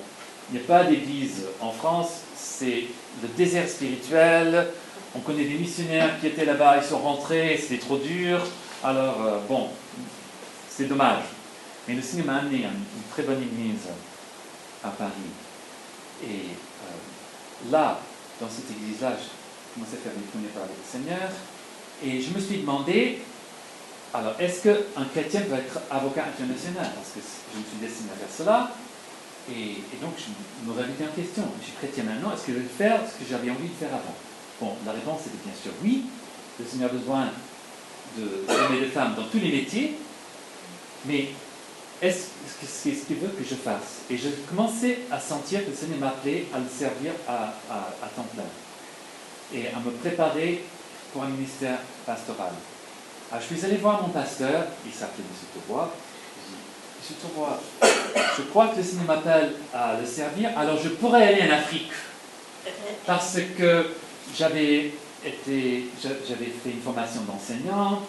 [0.51, 2.85] il n'y a pas d'église en France, c'est
[3.23, 4.69] le désert spirituel,
[5.15, 8.41] on connaît des missionnaires qui étaient là-bas, ils sont rentrés, c'était trop dur.
[8.83, 9.69] Alors, euh, bon,
[10.69, 11.25] c'est dommage.
[11.87, 13.89] Mais le Seigneur m'a amené à une, très bonne église
[14.83, 15.11] à Paris.
[16.25, 18.01] Et euh, là,
[18.41, 21.31] dans cette église-là, je commençais à faire des premiers pas avec le Seigneur.
[22.05, 23.19] Et je me suis demandé,
[24.15, 26.91] alors, est-ce qu'un chrétien peut être avocat international?
[26.95, 28.71] Parce que je me suis destiné à faire cela.
[29.51, 31.45] Et, donc, je me remettais en question.
[31.61, 33.91] Je suis chrétien maintenant, est-ce que je vais faire ce que j'avais envie de faire
[33.91, 34.15] avant?
[34.63, 36.05] Bon, la réponse était bien sûr oui.
[36.61, 37.31] Le Seigneur a besoin
[38.17, 39.99] d'hommes et de femmes dans tous les métiers.
[41.05, 41.31] Mais
[42.01, 42.29] est-ce
[42.61, 44.03] que ce qu'il veut que je fasse?
[44.09, 47.55] Et je commençais à sentir que le Seigneur m'appelait à le servir à,
[48.15, 48.45] temps plein
[49.53, 50.63] et à me préparer
[51.13, 52.53] pour un ministère pastoral.
[53.33, 55.61] Alors, je suis allé voir mon pasteur, il s'appelait M.
[55.67, 55.93] Taubois.
[57.03, 57.29] Je dis, M.
[57.29, 57.61] Taubois,
[58.39, 61.91] je crois que le Seigneur m'appelle à le servir, alors je pourrais aller en Afrique.
[63.05, 63.89] Parce que
[64.37, 64.93] j'avais
[65.25, 68.03] été, j'avais fait une formation d'enseignant,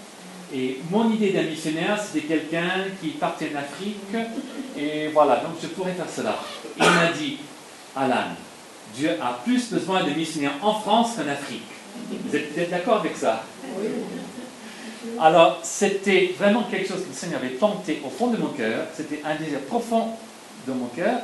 [0.54, 3.98] et mon idée d'un missionnaire, c'était quelqu'un qui partait en Afrique,
[4.78, 6.38] et voilà, donc je pourrais faire cela.
[6.78, 7.38] Il m'a dit,
[7.96, 8.36] Alan,
[8.96, 11.64] Dieu a plus besoin de missionnaires en France qu'en Afrique.
[12.10, 13.44] Vous êtes, d'accord avec ça?
[15.20, 18.86] Alors, c'était vraiment quelque chose que le Seigneur avait planté au fond de mon cœur,
[18.96, 20.10] c'était un désir profond
[20.68, 21.20] de mon cœur,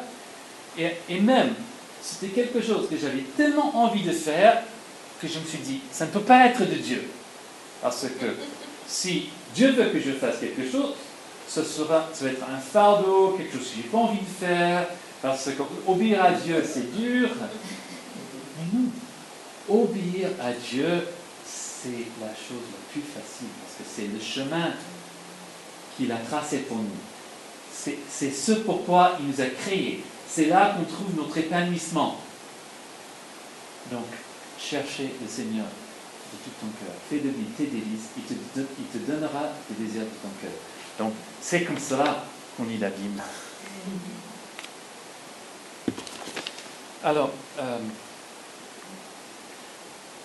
[0.77, 1.53] et, et même,
[2.01, 4.63] c'était quelque chose que j'avais tellement envie de faire
[5.21, 7.09] que je me suis dit, ça ne peut pas être de Dieu.
[7.81, 8.25] Parce que
[8.87, 10.93] si Dieu veut que je fasse quelque chose,
[11.47, 14.45] ce sera, ça va être un fardeau, quelque chose que je n'ai pas envie de
[14.45, 14.87] faire,
[15.21, 17.29] parce qu'obéir à Dieu, c'est dur.
[18.57, 18.89] Mais non,
[19.67, 21.07] obéir à Dieu,
[21.45, 24.73] c'est la chose la plus facile, parce que c'est le chemin
[25.97, 26.85] qu'il a tracé pour nous.
[27.71, 30.03] C'est ce pourquoi il nous a créés.
[30.27, 32.19] C'est là qu'on trouve notre épanouissement.
[33.91, 34.05] Donc,
[34.59, 36.95] cherchez le Seigneur de tout ton cœur.
[37.09, 40.51] Fais de lui tes délices, il te, il te donnera les désirs de ton cœur.
[40.97, 42.23] Donc, c'est comme cela
[42.55, 43.21] qu'on lit la Bible.
[47.03, 47.77] Alors, euh,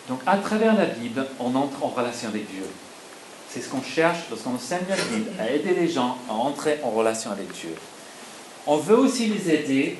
[0.08, 2.66] donc à travers la Bible, on entre en relation avec Dieu.
[3.48, 6.90] C'est ce qu'on cherche lorsqu'on enseigne la Bible, à aider les gens à entrer en
[6.90, 7.74] relation avec Dieu.
[8.66, 9.98] On veut aussi les aider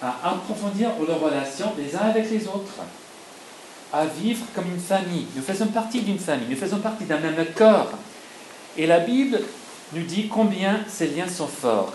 [0.00, 2.80] à approfondir leurs relations les uns avec les autres,
[3.96, 5.26] à vivre comme une famille.
[5.34, 7.92] Nous faisons partie d'une famille, nous faisons partie d'un même corps.
[8.76, 9.40] Et la Bible
[9.92, 11.94] nous dit combien ces liens sont forts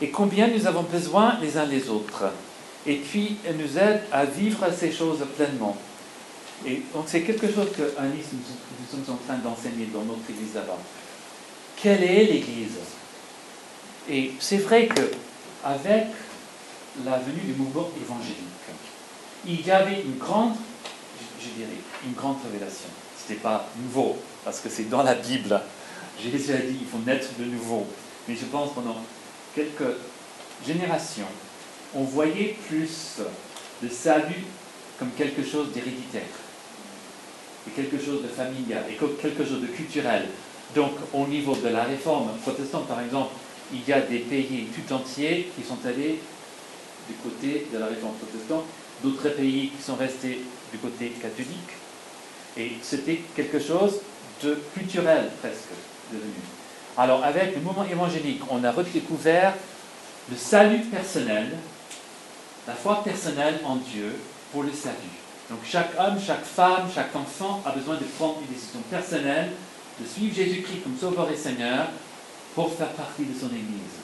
[0.00, 2.24] et combien nous avons besoin les uns des autres.
[2.86, 5.76] Et puis, elle nous aide à vivre ces choses pleinement.
[6.66, 10.78] Et donc, c'est quelque chose que nous, sommes en train d'enseigner dans notre église là-bas.
[11.76, 12.78] Quelle est l'église?
[14.10, 15.02] Et c'est vrai que
[15.64, 16.06] avec
[17.04, 18.36] la venue du mouvement évangélique,
[19.46, 20.54] il y avait une grande,
[21.40, 22.88] je dirais, une grande révélation.
[23.16, 25.60] Ce n'était pas nouveau, parce que c'est dans la Bible.
[26.20, 27.86] Jésus a dit il faut naître de nouveau.
[28.26, 28.96] Mais je pense pendant
[29.54, 29.96] quelques
[30.66, 31.28] générations,
[31.94, 33.18] on voyait plus
[33.82, 34.44] le salut
[34.98, 36.22] comme quelque chose d'héréditaire,
[37.66, 40.26] et quelque chose de familial, et quelque chose de culturel.
[40.74, 43.32] Donc, au niveau de la réforme protestante, par exemple,
[43.72, 46.18] il y a des pays tout entiers qui sont allés
[47.08, 48.64] du côté de la réforme protestante,
[49.02, 50.40] d'autres pays qui sont restés
[50.72, 51.72] du côté catholique.
[52.56, 54.00] Et c'était quelque chose
[54.42, 55.68] de culturel presque
[56.12, 56.32] devenu.
[56.96, 59.54] Alors avec le mouvement évangélique, on a redécouvert
[60.30, 61.56] le salut personnel,
[62.66, 64.14] la foi personnelle en Dieu
[64.52, 64.94] pour le salut.
[65.50, 69.50] Donc chaque homme, chaque femme, chaque enfant a besoin de prendre une décision personnelle,
[70.00, 71.86] de suivre Jésus-Christ comme Sauveur et Seigneur
[72.54, 73.98] pour faire partie de son Église.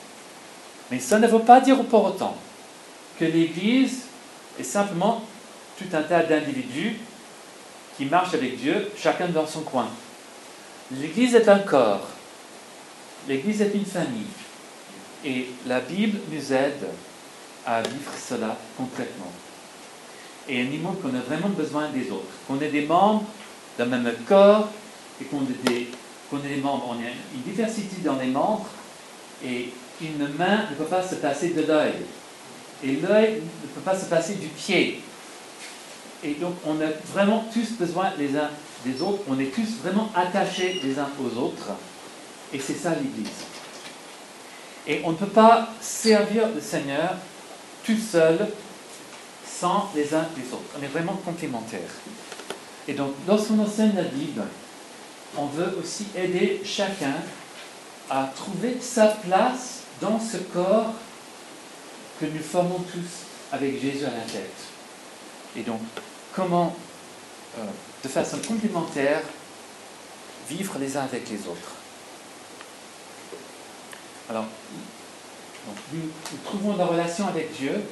[0.91, 2.37] Mais ça ne veut pas dire pour autant
[3.19, 4.05] que l'Église
[4.59, 5.23] est simplement
[5.79, 6.97] tout un tas d'individus
[7.97, 9.89] qui marchent avec Dieu, chacun dans son coin.
[10.93, 12.09] L'Église est un corps.
[13.29, 14.27] L'Église est une famille.
[15.25, 16.87] Et la Bible nous aide
[17.65, 19.33] à vivre cela concrètement.
[20.49, 23.25] Et elle nous montre qu'on a vraiment besoin des autres, qu'on est des membres
[23.79, 24.69] d'un même corps
[25.21, 26.89] et qu'on est des, est des membres.
[26.91, 28.67] On a une diversité dans les membres
[29.43, 29.71] et
[30.03, 31.95] une main ne peut pas se passer de l'œil.
[32.83, 35.01] Et l'œil ne peut pas se passer du pied.
[36.25, 38.51] Et donc on a vraiment tous besoin les uns
[38.85, 41.73] des autres, on est tous vraiment attachés les uns aux autres.
[42.53, 43.45] Et c'est ça l'Église.
[44.87, 47.17] Et on ne peut pas servir le Seigneur
[47.85, 48.49] tout seul
[49.47, 50.75] sans les uns les autres.
[50.79, 51.81] On est vraiment complémentaires.
[52.87, 54.43] Et donc, lorsqu'on enseigne la Bible,
[55.37, 57.15] on veut aussi aider chacun
[58.11, 60.93] à trouver sa place dans ce corps
[62.21, 64.53] que nous formons tous avec Jésus à la tête.
[65.57, 65.81] Et donc,
[66.35, 66.75] comment
[67.59, 67.65] euh,
[68.03, 69.23] de façon complémentaire,
[70.49, 71.73] vivre les uns avec les autres.
[74.29, 74.45] Alors,
[75.93, 76.01] nous,
[76.45, 77.83] trouvons la relation avec Dieu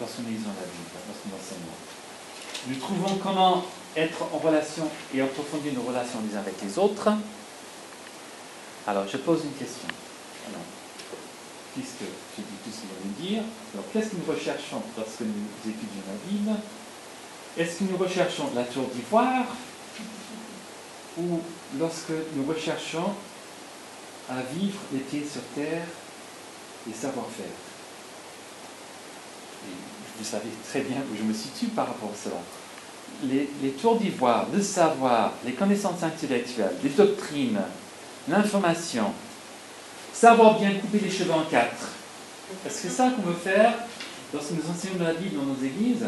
[0.00, 1.78] lorsque nous lisons la Bible, lorsque nous enseignons.
[2.68, 3.64] Nous trouvons comment
[3.96, 7.08] être en relation et approfondir nos relations les uns avec les autres.
[8.86, 9.88] Alors, je pose une question.
[10.48, 10.62] Alors,
[11.74, 13.42] puisque j'ai dit tout ce qu'on va nous dire,
[13.74, 16.60] alors qu'est-ce que nous recherchons lorsque nous étudions la Bible?
[17.56, 19.46] Est-ce que nous recherchons la tour d'ivoire
[21.16, 21.40] ou
[21.78, 23.12] lorsque nous recherchons
[24.28, 25.86] à vivre les pieds sur terre
[26.88, 27.46] et savoir-faire?
[30.18, 32.36] Vous savez très bien où je me situe par rapport à cela.
[33.24, 37.60] Les, les tours d'ivoire, le savoir, les connaissances intellectuelles, les doctrines,
[38.28, 39.12] l'information,
[40.12, 41.92] savoir bien couper les cheveux en quatre.
[42.66, 43.74] Est-ce que c'est ça qu'on veut faire
[44.32, 46.06] lorsque nous enseignons la Bible dans nos églises?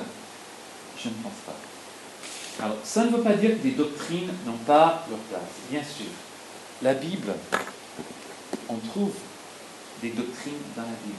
[1.02, 2.64] Je ne pense pas.
[2.64, 5.40] Alors, ça ne veut pas dire que des doctrines n'ont pas leur place.
[5.70, 6.10] Bien sûr,
[6.82, 7.34] la Bible,
[8.68, 9.14] on trouve
[10.02, 11.16] des doctrines dans la Bible.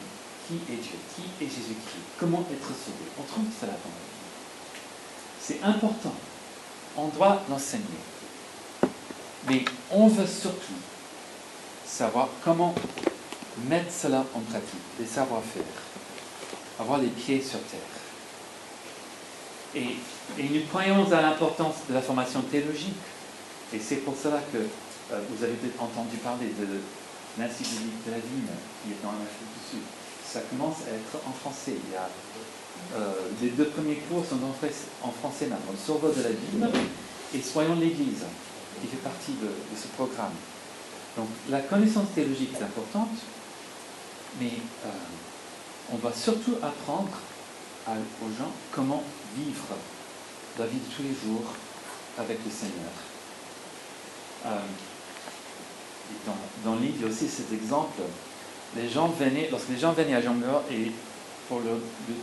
[0.48, 0.98] Qui est Dieu?
[1.16, 2.04] Qui est Jésus-Christ?
[2.20, 3.06] Comment être sauvé?
[3.20, 4.22] On trouve cela dans la Bible.
[5.40, 6.14] C'est important.
[6.98, 7.86] On doit l'enseigner.
[9.48, 10.80] Mais on veut surtout
[11.86, 12.76] savoir comment
[13.68, 15.64] mettre cela en pratique, les savoir-faire,
[16.80, 17.80] avoir les pieds sur terre.
[19.76, 19.96] Et,
[20.38, 22.96] nous croyons à l'importance de la formation théologique.
[23.74, 26.68] Et c'est pour cela que euh, vous avez peut-être entendu parler de
[27.40, 28.52] l'Institut de la Vigne
[28.84, 29.86] qui est dans l'Afrique du Sud.
[30.26, 31.76] Ça commence à être en français.
[31.76, 32.08] Il y a,
[32.96, 35.72] euh, les deux premiers cours sont en, frais- en français maintenant.
[35.72, 36.82] Le de la Vigne
[37.34, 38.24] et Soyons l'Église,
[38.82, 40.36] qui fait partie de, ce programme.
[41.16, 43.16] Donc la connaissance théologique est importante,
[44.40, 44.52] mais
[44.86, 44.90] euh,
[45.94, 47.10] on doit surtout apprendre
[47.88, 49.04] aux gens comment
[49.38, 49.76] vivre
[50.60, 51.46] la vie de tous les jours
[52.18, 52.92] avec le Seigneur.
[54.46, 54.60] Euh,
[56.26, 58.02] dans, dans le livre, il y a aussi cet exemple.
[58.76, 60.36] Lorsque les gens venaient à Jean
[60.72, 60.92] et
[61.48, 61.82] pour le-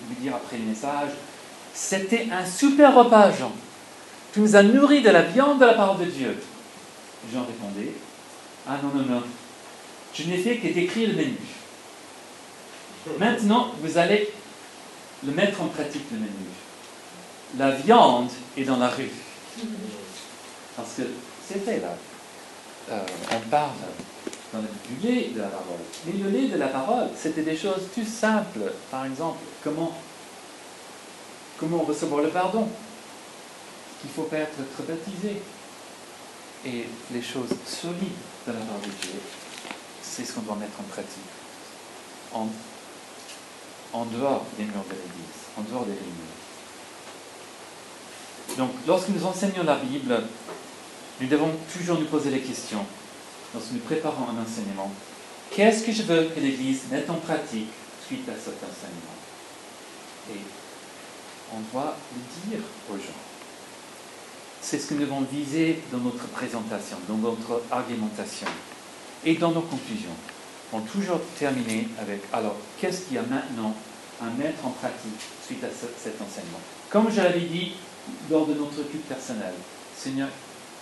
[0.09, 1.11] lui dire après le message,
[1.75, 3.53] c'était un super repas, Jean.
[4.33, 6.37] Tu nous as nourris de la viande de la parole de Dieu.
[7.33, 7.93] Jean répondait,
[8.67, 9.23] ah non, non, non,
[10.15, 11.37] je n'ai fait que d'écrire le menu.
[13.19, 14.29] Maintenant, vous allez
[15.25, 16.29] le mettre en pratique, le menu.
[17.57, 19.11] La viande est dans la rue.
[20.77, 21.03] Parce que
[21.49, 21.95] c'est fait là.
[22.91, 23.01] Euh,
[23.33, 23.71] on parle
[24.53, 25.79] dans le- du lait de la parole.
[26.07, 28.73] Mais le lait de la parole, c'était des choses tout simples.
[28.91, 29.93] Par exemple, comment,
[31.83, 32.69] recevoir le pardon?
[34.01, 34.57] Qu'il faut pas être,
[34.87, 35.43] baptisé.
[36.67, 38.13] Et les choses solides
[38.47, 39.21] de la part de Dieu,
[40.03, 41.23] c'est ce qu'on doit mettre en pratique.
[42.33, 46.48] En, dehors des murs de l'Église, en dehors des lignes.
[48.59, 50.21] Donc, lorsque nous enseignons la Bible,
[51.21, 52.85] nous devons toujours nous poser les questions,
[53.55, 54.91] lorsque nous préparons un enseignement.
[55.51, 57.69] Qu'est-ce que je veux que l'Église mette en pratique
[58.07, 59.17] suite à cet enseignement?
[60.33, 60.41] Et
[61.55, 63.19] on doit le dire aux gens.
[64.61, 68.49] C'est ce que nous devons viser dans notre présentation, dans notre argumentation
[69.25, 70.11] et dans nos conclusions.
[70.73, 73.75] On toujours terminer avec alors, qu'est-ce qu'il y a maintenant
[74.21, 76.59] à mettre en pratique suite à ce- cet enseignement?
[76.91, 77.73] Comme je l'avais dit
[78.31, 79.55] lors de notre culte personnel,
[79.97, 80.29] Seigneur,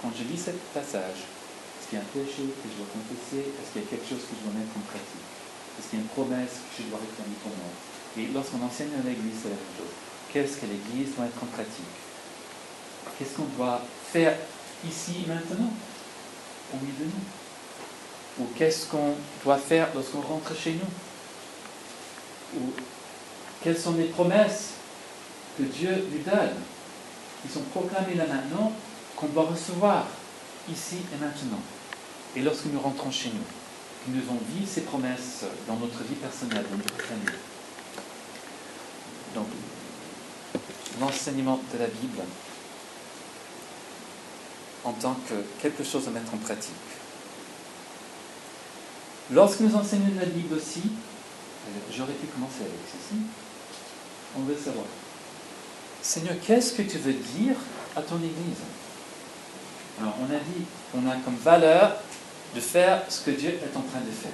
[0.03, 3.49] quand je lis ce passage, est-ce qu'il y a un péché que je dois confesser?
[3.49, 5.27] Est-ce qu'il y a quelque chose que je dois mettre en pratique?
[5.79, 7.73] Est-ce qu'il y a une promesse que je dois réclamer pour moi?
[8.19, 9.95] Et lorsqu'on enseigne à l'Église, c'est la même chose.
[10.33, 11.97] Qu'est-ce que l'Église doit mettre en pratique?
[13.17, 13.81] Qu'est-ce qu'on doit
[14.13, 14.37] faire
[14.85, 15.73] ici, maintenant,
[16.73, 18.45] au milieu de nous?
[18.45, 22.61] Ou qu'est-ce qu'on doit faire lorsqu'on rentre chez nous?
[22.61, 22.73] Ou
[23.63, 24.75] quelles sont les promesses
[25.57, 26.57] que Dieu lui donne,
[27.47, 28.73] qui sont proclamées là maintenant,
[29.17, 30.07] qu'on doit recevoir
[30.71, 31.61] ici et maintenant
[32.35, 33.45] Et lorsque nous rentrons chez nous,
[34.05, 37.39] que nous devons vivre ces promesses dans notre vie personnelle, dans notre famille.
[39.35, 39.47] Donc,
[41.01, 42.21] l'enseignement de la Bible
[44.85, 46.73] en tant que quelque chose à mettre en pratique.
[49.33, 53.19] Lorsque nous enseignons la Bible aussi, euh, j'aurais pu commencer avec ceci,
[54.37, 54.85] on veut savoir,
[56.07, 57.57] Seigneur, qu'est-ce que tu veux dire
[57.97, 58.63] à ton Église?
[60.01, 61.97] Alors, on a dit qu'on a comme valeur
[62.55, 64.31] de faire ce que Dieu est en train de faire.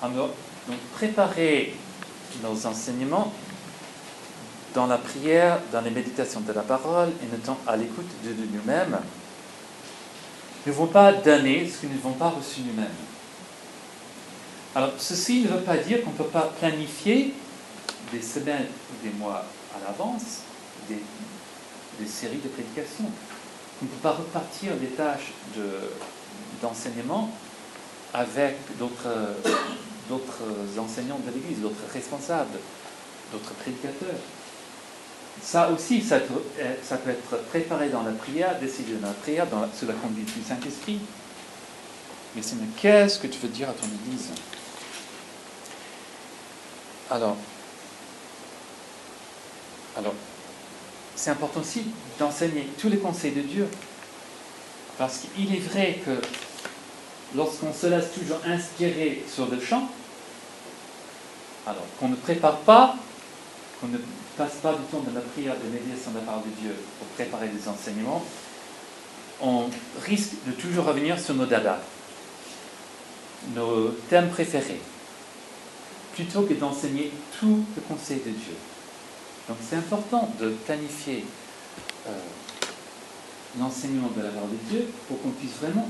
[0.00, 0.30] Alors,
[0.68, 1.74] donc, préparer
[2.44, 3.32] nos enseignements
[4.72, 9.00] dans la prière, dans les méditations de la parole et étant à l'écoute de, nous-mêmes,
[10.64, 12.86] nous ne vont pas donner ce que nous n'avons pas reçu nous-mêmes.
[14.76, 17.34] Alors, ceci ne veut pas dire qu'on ne peut pas planifier
[18.12, 19.44] des semaines ou des mois
[19.82, 20.42] à l'avance
[20.88, 23.10] des, séries de prédications.
[23.80, 25.90] On ne peut pas repartir des tâches de-
[26.62, 27.30] d'enseignement
[28.14, 29.18] avec d'autres
[30.78, 32.58] enseignants de l'Église, d'autres responsables,
[33.32, 34.20] d'autres prédicateurs.
[35.42, 39.46] Ça aussi, ça peut, peut être préparé dans la prière, décidé dans la prière,
[39.78, 41.00] sous la conduite du Saint-Esprit.
[42.34, 44.28] Mais c'est, mais qu'est-ce que tu veux dire à ton Église?
[47.10, 47.36] Alors,
[49.98, 50.14] alors,
[51.16, 51.82] c'est important aussi
[52.20, 53.68] d'enseigner tous les conseils de Dieu.
[54.96, 56.20] Parce qu'il est vrai que
[57.34, 59.88] lorsqu'on se laisse toujours inspirer sur le champ,
[61.66, 62.96] alors qu'on ne prépare pas,
[63.80, 63.98] qu'on ne
[64.36, 67.08] passe pas du temps de la prière, de médiation de la part de Dieu pour
[67.08, 68.24] préparer des enseignements,
[69.40, 69.64] on
[70.04, 71.78] risque de toujours revenir sur nos dadas,
[73.54, 74.80] nos thèmes préférés,
[76.14, 78.54] plutôt que d'enseigner tout le conseil de Dieu.
[79.48, 81.24] Donc c'est important de planifier
[82.06, 82.10] euh,
[83.58, 85.88] l'enseignement de la parole de Dieu pour qu'on puisse vraiment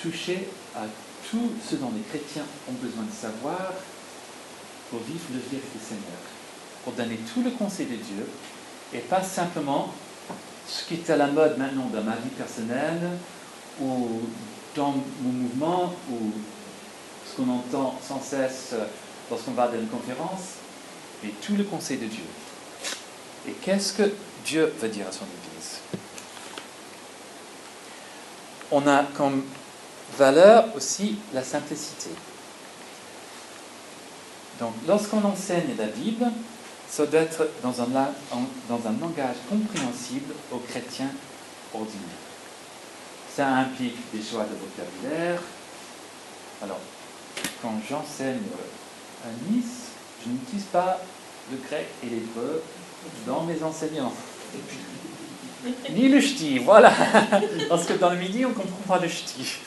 [0.00, 0.84] toucher à
[1.30, 3.74] tout ce dont les chrétiens ont besoin de savoir
[4.90, 6.22] pour vivre le avec le Seigneur,
[6.82, 8.26] pour donner tout le conseil de Dieu
[8.94, 9.92] et pas simplement
[10.66, 13.02] ce qui est à la mode maintenant dans ma vie personnelle
[13.82, 14.22] ou
[14.74, 16.32] dans mon mouvement ou
[17.26, 18.74] ce qu'on entend sans cesse
[19.30, 20.56] lorsqu'on va dans une conférence,
[21.22, 22.24] mais tout le conseil de Dieu.
[23.48, 24.12] Et qu'est-ce que
[24.44, 25.78] Dieu veut dire à son Église?
[28.70, 29.42] On a comme
[30.18, 32.10] valeur aussi la simplicité.
[34.60, 36.26] Donc, lorsqu'on enseigne la Bible,
[36.90, 37.86] ça doit être dans un,
[38.68, 41.10] dans un langage compréhensible aux chrétiens
[41.72, 42.02] ordinaires.
[43.34, 45.40] Ça implique des choix de vocabulaire.
[46.62, 46.80] Alors,
[47.62, 48.42] quand j'enseigne
[49.24, 49.92] à Nice,
[50.22, 51.00] je n'utilise pas
[51.50, 52.62] le grec et l'hébreu
[53.26, 54.14] dans mes enseignements.
[55.90, 56.92] Ni le ch'ti, voilà.
[57.68, 59.58] Parce que dans le midi, on ne comprend pas le ch'ti.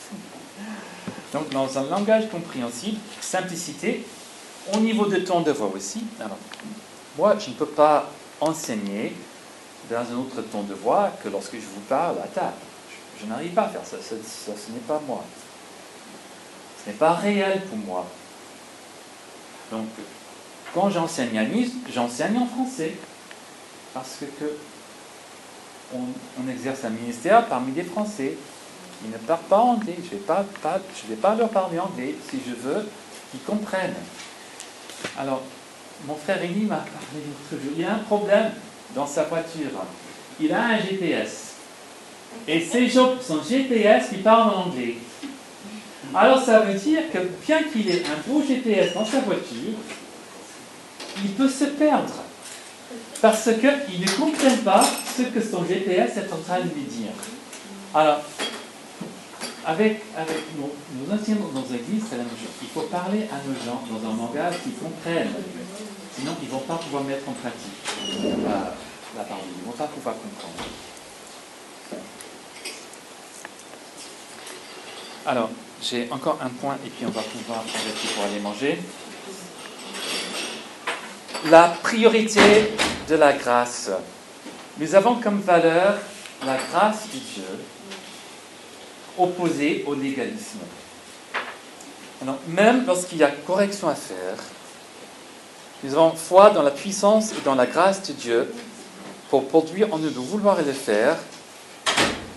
[1.32, 4.04] Donc, dans un langage compréhensible, simplicité,
[4.74, 6.04] au niveau de ton de voix aussi.
[6.20, 6.38] Alors,
[7.18, 9.14] moi, je ne peux pas enseigner
[9.90, 12.52] dans un autre ton de voix que lorsque je vous parle à table.
[13.20, 13.96] Je, n'arrive pas à faire ça.
[13.98, 14.16] ça
[14.56, 15.24] ce n'est pas moi.
[16.82, 18.06] Ce n'est pas réel pour moi.
[19.70, 19.86] Donc,
[20.74, 22.94] quand j'enseigne à Nice, j'enseigne en français.
[23.94, 24.44] Parce que
[25.94, 28.36] on, exerce un ministère parmi des Français.
[29.04, 29.96] Ils ne parlent pas anglais.
[29.98, 32.88] Je ne vais pas, leur parler anglais si je veux
[33.30, 33.94] qu'ils comprennent.
[35.18, 35.42] Alors,
[36.06, 37.72] mon frère Élie m'a parlé l'autre jour.
[37.76, 38.52] Il y a un problème
[38.94, 39.70] dans sa voiture.
[40.40, 41.54] Il a un GPS.
[42.48, 44.96] Et c'est son GPS qui parle en anglais.
[46.14, 49.78] Alors ça veut dire que bien qu'il ait un beau GPS dans sa voiture,
[51.22, 52.21] il peut se perdre.
[53.22, 54.84] Parce qu'il ne comprend pas
[55.16, 57.12] ce que son GPS est en train de lui dire.
[57.94, 58.18] Alors,
[59.64, 62.50] avec, avec nos, nos anciens dans l'église, c'est la même chose.
[62.60, 65.30] Il faut parler à nos gens dans un langage qu'ils comprennent.
[66.18, 68.74] Sinon, ils ne vont pas pouvoir mettre en pratique la,
[69.16, 69.44] la parole.
[69.56, 70.68] Ils ne vont pas pouvoir comprendre.
[75.26, 75.50] Alors,
[75.80, 78.80] j'ai encore un point et puis on va pouvoir pour aller manger.
[81.48, 82.72] La priorité
[83.12, 83.90] de la grâce.
[84.78, 85.98] Nous avons comme valeur
[86.46, 87.58] la grâce de Dieu
[89.18, 90.60] opposée au légalisme.
[92.22, 94.38] Alors, même lorsqu'il y a correction à faire,
[95.84, 98.50] nous avons foi dans la puissance et dans la grâce de Dieu
[99.28, 101.18] pour produire en nous de vouloir le faire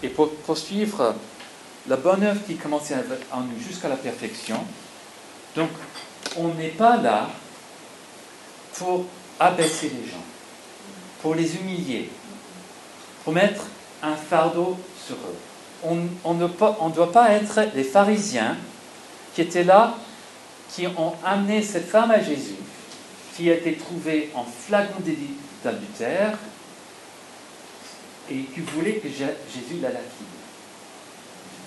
[0.04, 1.16] et pour poursuivre
[1.88, 2.92] la bonne œuvre qui commence
[3.32, 4.60] en nous jusqu'à la perfection.
[5.56, 5.70] Donc,
[6.36, 7.30] on n'est pas là
[8.74, 9.06] pour
[9.40, 10.35] abaisser les gens,
[11.22, 12.10] pour les humilier,
[13.24, 13.66] pour mettre
[14.02, 15.38] un fardeau sur eux.
[15.84, 18.58] On, ne doit pas être les pharisiens
[19.34, 19.96] qui étaient là,
[20.72, 22.56] qui ont amené cette femme à Jésus,
[23.36, 25.00] qui a été trouvée en flagrant
[25.64, 26.38] d'adultère
[28.30, 30.26] et qui voulait que Jésus la lapide.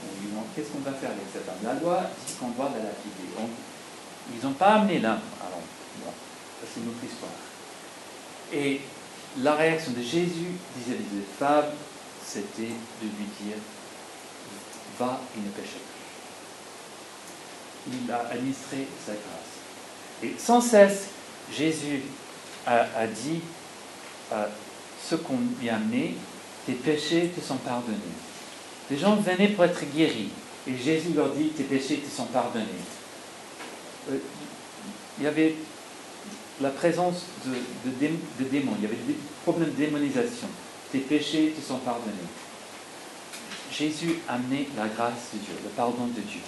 [0.04, 1.56] On lui demande qu'est-ce qu'on va faire avec cette femme?
[1.62, 3.28] La loi dit qu'on doit la lapider.
[4.34, 5.18] ils n'ont pas amené l'un.
[5.40, 5.62] Alors,
[6.04, 6.12] bon,
[6.62, 7.32] c'est une autre histoire.
[8.52, 8.80] Et
[9.42, 11.66] la réaction de Jésus vis-à-vis de cette femme,
[12.24, 13.56] c'était de lui dire
[14.98, 15.76] Va et ne pêche
[17.86, 17.92] plus.
[17.92, 20.22] Il a administré sa grâce.
[20.22, 21.10] Et sans cesse,
[21.56, 22.02] Jésus
[22.66, 23.40] a, dit
[24.32, 24.46] euh,
[25.02, 26.16] ce qu'on lui a amené,
[26.66, 27.96] tes péchés te sont pardonnés.
[28.90, 30.30] Les gens venaient pour être guéris.
[30.66, 32.66] Et Jésus leur dit, tes péchés te sont pardonnés.
[34.10, 34.18] Euh,
[35.18, 35.54] il y avait
[36.60, 40.48] la présence de, démons, il y avait des problèmes de démonisation.
[40.90, 42.14] Tes péchés te sont pardonnés.
[43.70, 46.40] Jésus a amené la grâce de Dieu, le pardon de Dieu.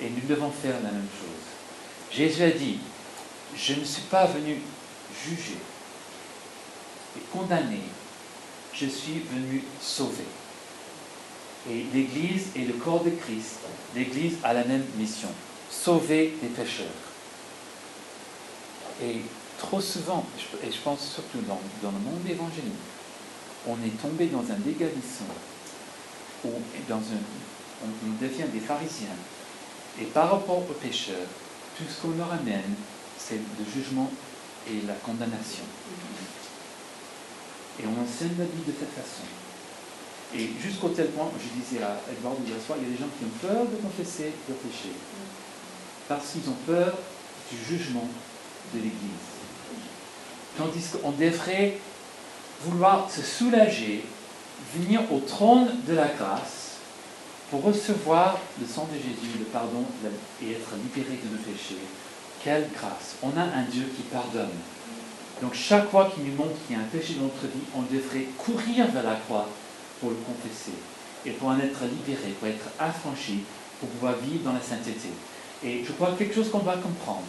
[0.00, 2.16] Et nous devons faire la même chose.
[2.16, 2.78] Jésus a dit,
[3.54, 4.56] je ne suis pas venu
[5.26, 5.58] juger
[7.16, 7.82] et condamner,
[8.72, 10.24] je suis venu sauver.
[11.70, 13.58] Et l'Église est le corps de Christ.
[13.94, 15.28] L'Église a la même mission,
[15.70, 17.11] sauver les pécheurs.
[19.00, 19.20] Et
[19.58, 20.26] trop souvent,
[20.62, 22.72] et je pense surtout dans, le monde évangélique,
[23.66, 25.24] on est tombé dans un légalisme
[26.44, 26.50] où
[26.88, 27.22] dans un,
[27.84, 29.16] on devient des pharisiens.
[30.00, 31.28] Et par rapport aux pécheurs,
[31.76, 32.74] tout ce qu'on leur amène,
[33.18, 34.10] c'est le jugement
[34.68, 35.64] et la condamnation.
[37.80, 39.24] Et on enseigne la vie de cette façon.
[40.34, 43.10] Et jusqu'au tel point, je disais à Edouard hier soir, il y a des gens
[43.18, 44.90] qui ont peur de confesser leur péché.
[46.08, 46.96] Parce qu'ils ont peur
[47.50, 48.08] du jugement
[48.74, 49.32] de l'Église.
[50.56, 51.78] Tandis qu'on devrait
[52.64, 54.04] vouloir se soulager,
[54.74, 56.76] venir au trône de la grâce
[57.50, 59.84] pour recevoir le sang de Jésus, le pardon
[60.42, 61.76] et être libéré de nos péchés
[62.42, 63.16] quelle grâce.
[63.22, 64.50] On a un Dieu qui pardonne.
[65.40, 67.82] Donc chaque fois qu'il nous montre qu'il y a un péché dans notre vie, on
[67.82, 69.48] devrait courir vers la croix
[70.00, 70.76] pour le confesser
[71.24, 73.40] et pour en être libéré, pour être affranchi,
[73.80, 75.10] pour pouvoir vivre dans la sainteté.
[75.64, 77.26] Et je crois quelque chose qu'on doit comprendre,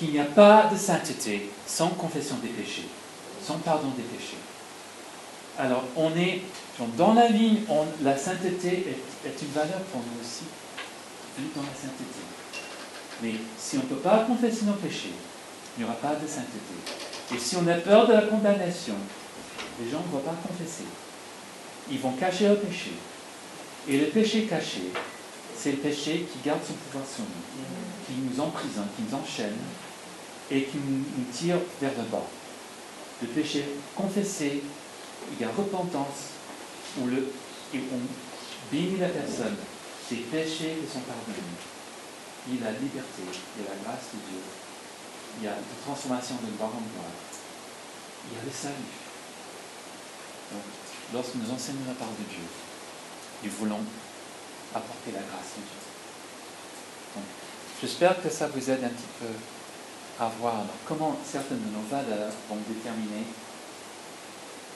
[0.00, 2.88] qu'il n'y a pas de sainteté sans confession des péchés.
[3.46, 4.38] son pardon des péchés.
[5.58, 6.40] Alors, on est
[6.96, 7.58] dans la vie,
[8.02, 8.96] la sainteté
[9.26, 10.44] est, une valeur pour nous aussi.
[11.36, 12.22] Vivre dans la sainteté.
[13.22, 15.12] Mais si on ne peut pas confesser nos péchés,
[15.76, 17.34] il n'y aura pas de sainteté.
[17.34, 18.94] Et si on a peur de la condamnation,
[19.78, 20.84] les gens ne vont pas confesser.
[21.90, 22.92] Ils vont cacher leur péché.
[23.86, 24.92] Et le péché caché,
[25.54, 29.56] c'est le péché qui garde son pouvoir sur nous, qui nous emprisonne, qui nous enchaîne
[30.50, 32.26] et qui nous tire vers le bas.
[33.22, 34.62] Le péché confessé,
[35.32, 36.34] il y a repentance,
[36.98, 37.32] où le,
[37.74, 38.00] et on
[38.72, 39.56] bénit la personne,
[40.08, 41.38] ses péchés sont pardonnés.
[42.48, 44.40] Il y a la liberté, il y a la grâce de Dieu,
[45.38, 47.14] il y a la transformation de gloire en gloire,
[48.26, 48.96] il y a le salut.
[50.50, 50.66] Donc,
[51.14, 52.46] lorsque nous enseignons la parole de Dieu,
[53.44, 53.84] nous voulons
[54.74, 55.80] apporter la grâce de Dieu.
[57.80, 59.26] J'espère que ça vous aide un petit peu
[60.20, 63.24] à voir comment certaines de nos valeurs vont déterminer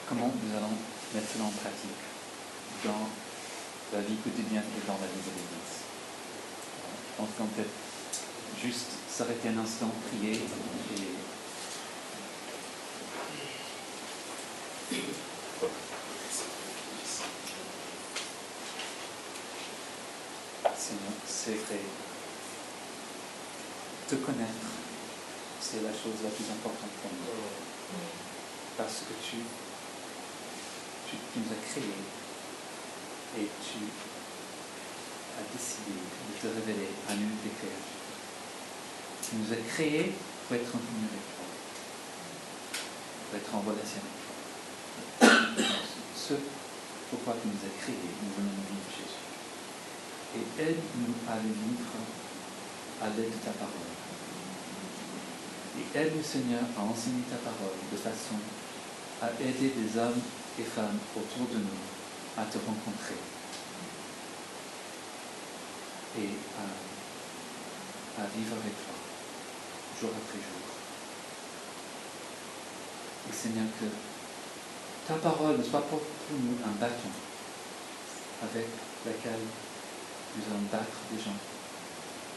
[0.09, 0.75] comment nous allons
[1.13, 2.03] mettre cela en pratique
[2.83, 3.07] dans
[3.93, 5.85] la vie quotidienne et dans la vie de l'Église.
[7.11, 7.69] Je pense qu'on peut
[8.61, 10.47] juste s'arrêter un instant, prier et
[21.45, 21.79] c'est vrai.
[24.07, 24.67] Te connaître,
[25.61, 27.25] c'est la chose la plus importante pour nous.
[28.77, 32.05] Parce que tu nous as créés
[33.41, 33.81] et tu
[35.33, 37.49] as décidé de te révéler à nous des.
[39.25, 40.13] Tu nous as créés
[40.45, 41.49] pour être en communion avec toi,
[43.25, 44.37] pour être en relation avec toi.
[46.15, 46.35] Ce
[47.09, 49.25] pourquoi tu nous as créés, nous venons vivre Jésus.
[50.37, 51.93] Et aide-nous à le vivre
[53.01, 53.94] à l'aide de ta parole.
[55.95, 58.35] Aide-nous, Seigneur, à enseigner ta parole de façon
[59.21, 60.19] à aider des hommes
[60.59, 61.85] et femmes autour de nous
[62.35, 63.15] à te rencontrer
[66.19, 66.35] et
[68.19, 68.95] à, vivre avec toi,
[70.01, 70.67] jour après jour.
[73.29, 73.87] Et Seigneur, que
[75.07, 77.15] ta parole ne soit pas pour nous un bâton
[78.43, 78.67] avec
[79.05, 79.39] lequel
[80.35, 81.39] nous allons battre des gens,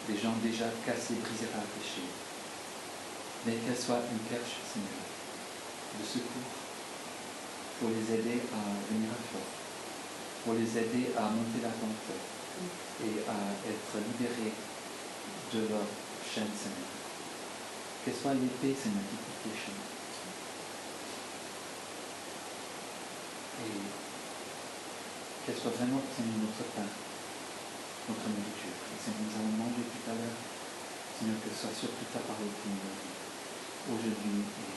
[0.06, 2.02] des gens déjà cassés, brisés par le péché,
[3.48, 5.08] mais qu'elle soit une perche, Seigneur,
[5.96, 6.52] de secours
[7.80, 8.60] pour les aider à
[8.92, 9.40] venir à toi,
[10.44, 12.12] pour les aider à monter la pente
[13.00, 15.88] et à être libérés de leur
[16.28, 16.92] chaîne, Seigneur.
[18.04, 19.84] Qu'elle soit l'épée, Seigneur, qui coupe les chaînes.
[23.64, 23.80] Et
[25.48, 26.84] qu'elle soit vraiment, Seigneur, notre pain,
[28.12, 28.76] notre nourriture.
[29.00, 30.36] Seigneur, nous allons manger tout à l'heure.
[31.16, 33.27] Seigneur, que ce soit surtout ta parole qui nous
[33.88, 34.70] aujourd'hui et,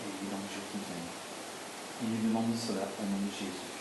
[0.00, 1.04] et dans le jour qui vient.
[2.02, 3.74] Et nous demandons cela au nom de Jésus.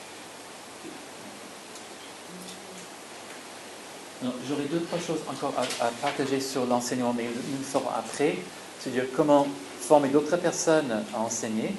[4.47, 8.38] J'aurai deux, trois choses encore à, partager sur l'enseignement, mais nous le ferons après.
[8.80, 9.47] C'est-à-dire comment
[9.80, 11.74] former d'autres personnes à enseigner.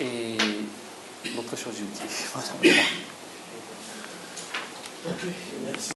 [0.00, 0.36] Et
[1.36, 2.70] l'autre chose, j'ai
[5.66, 5.93] merci.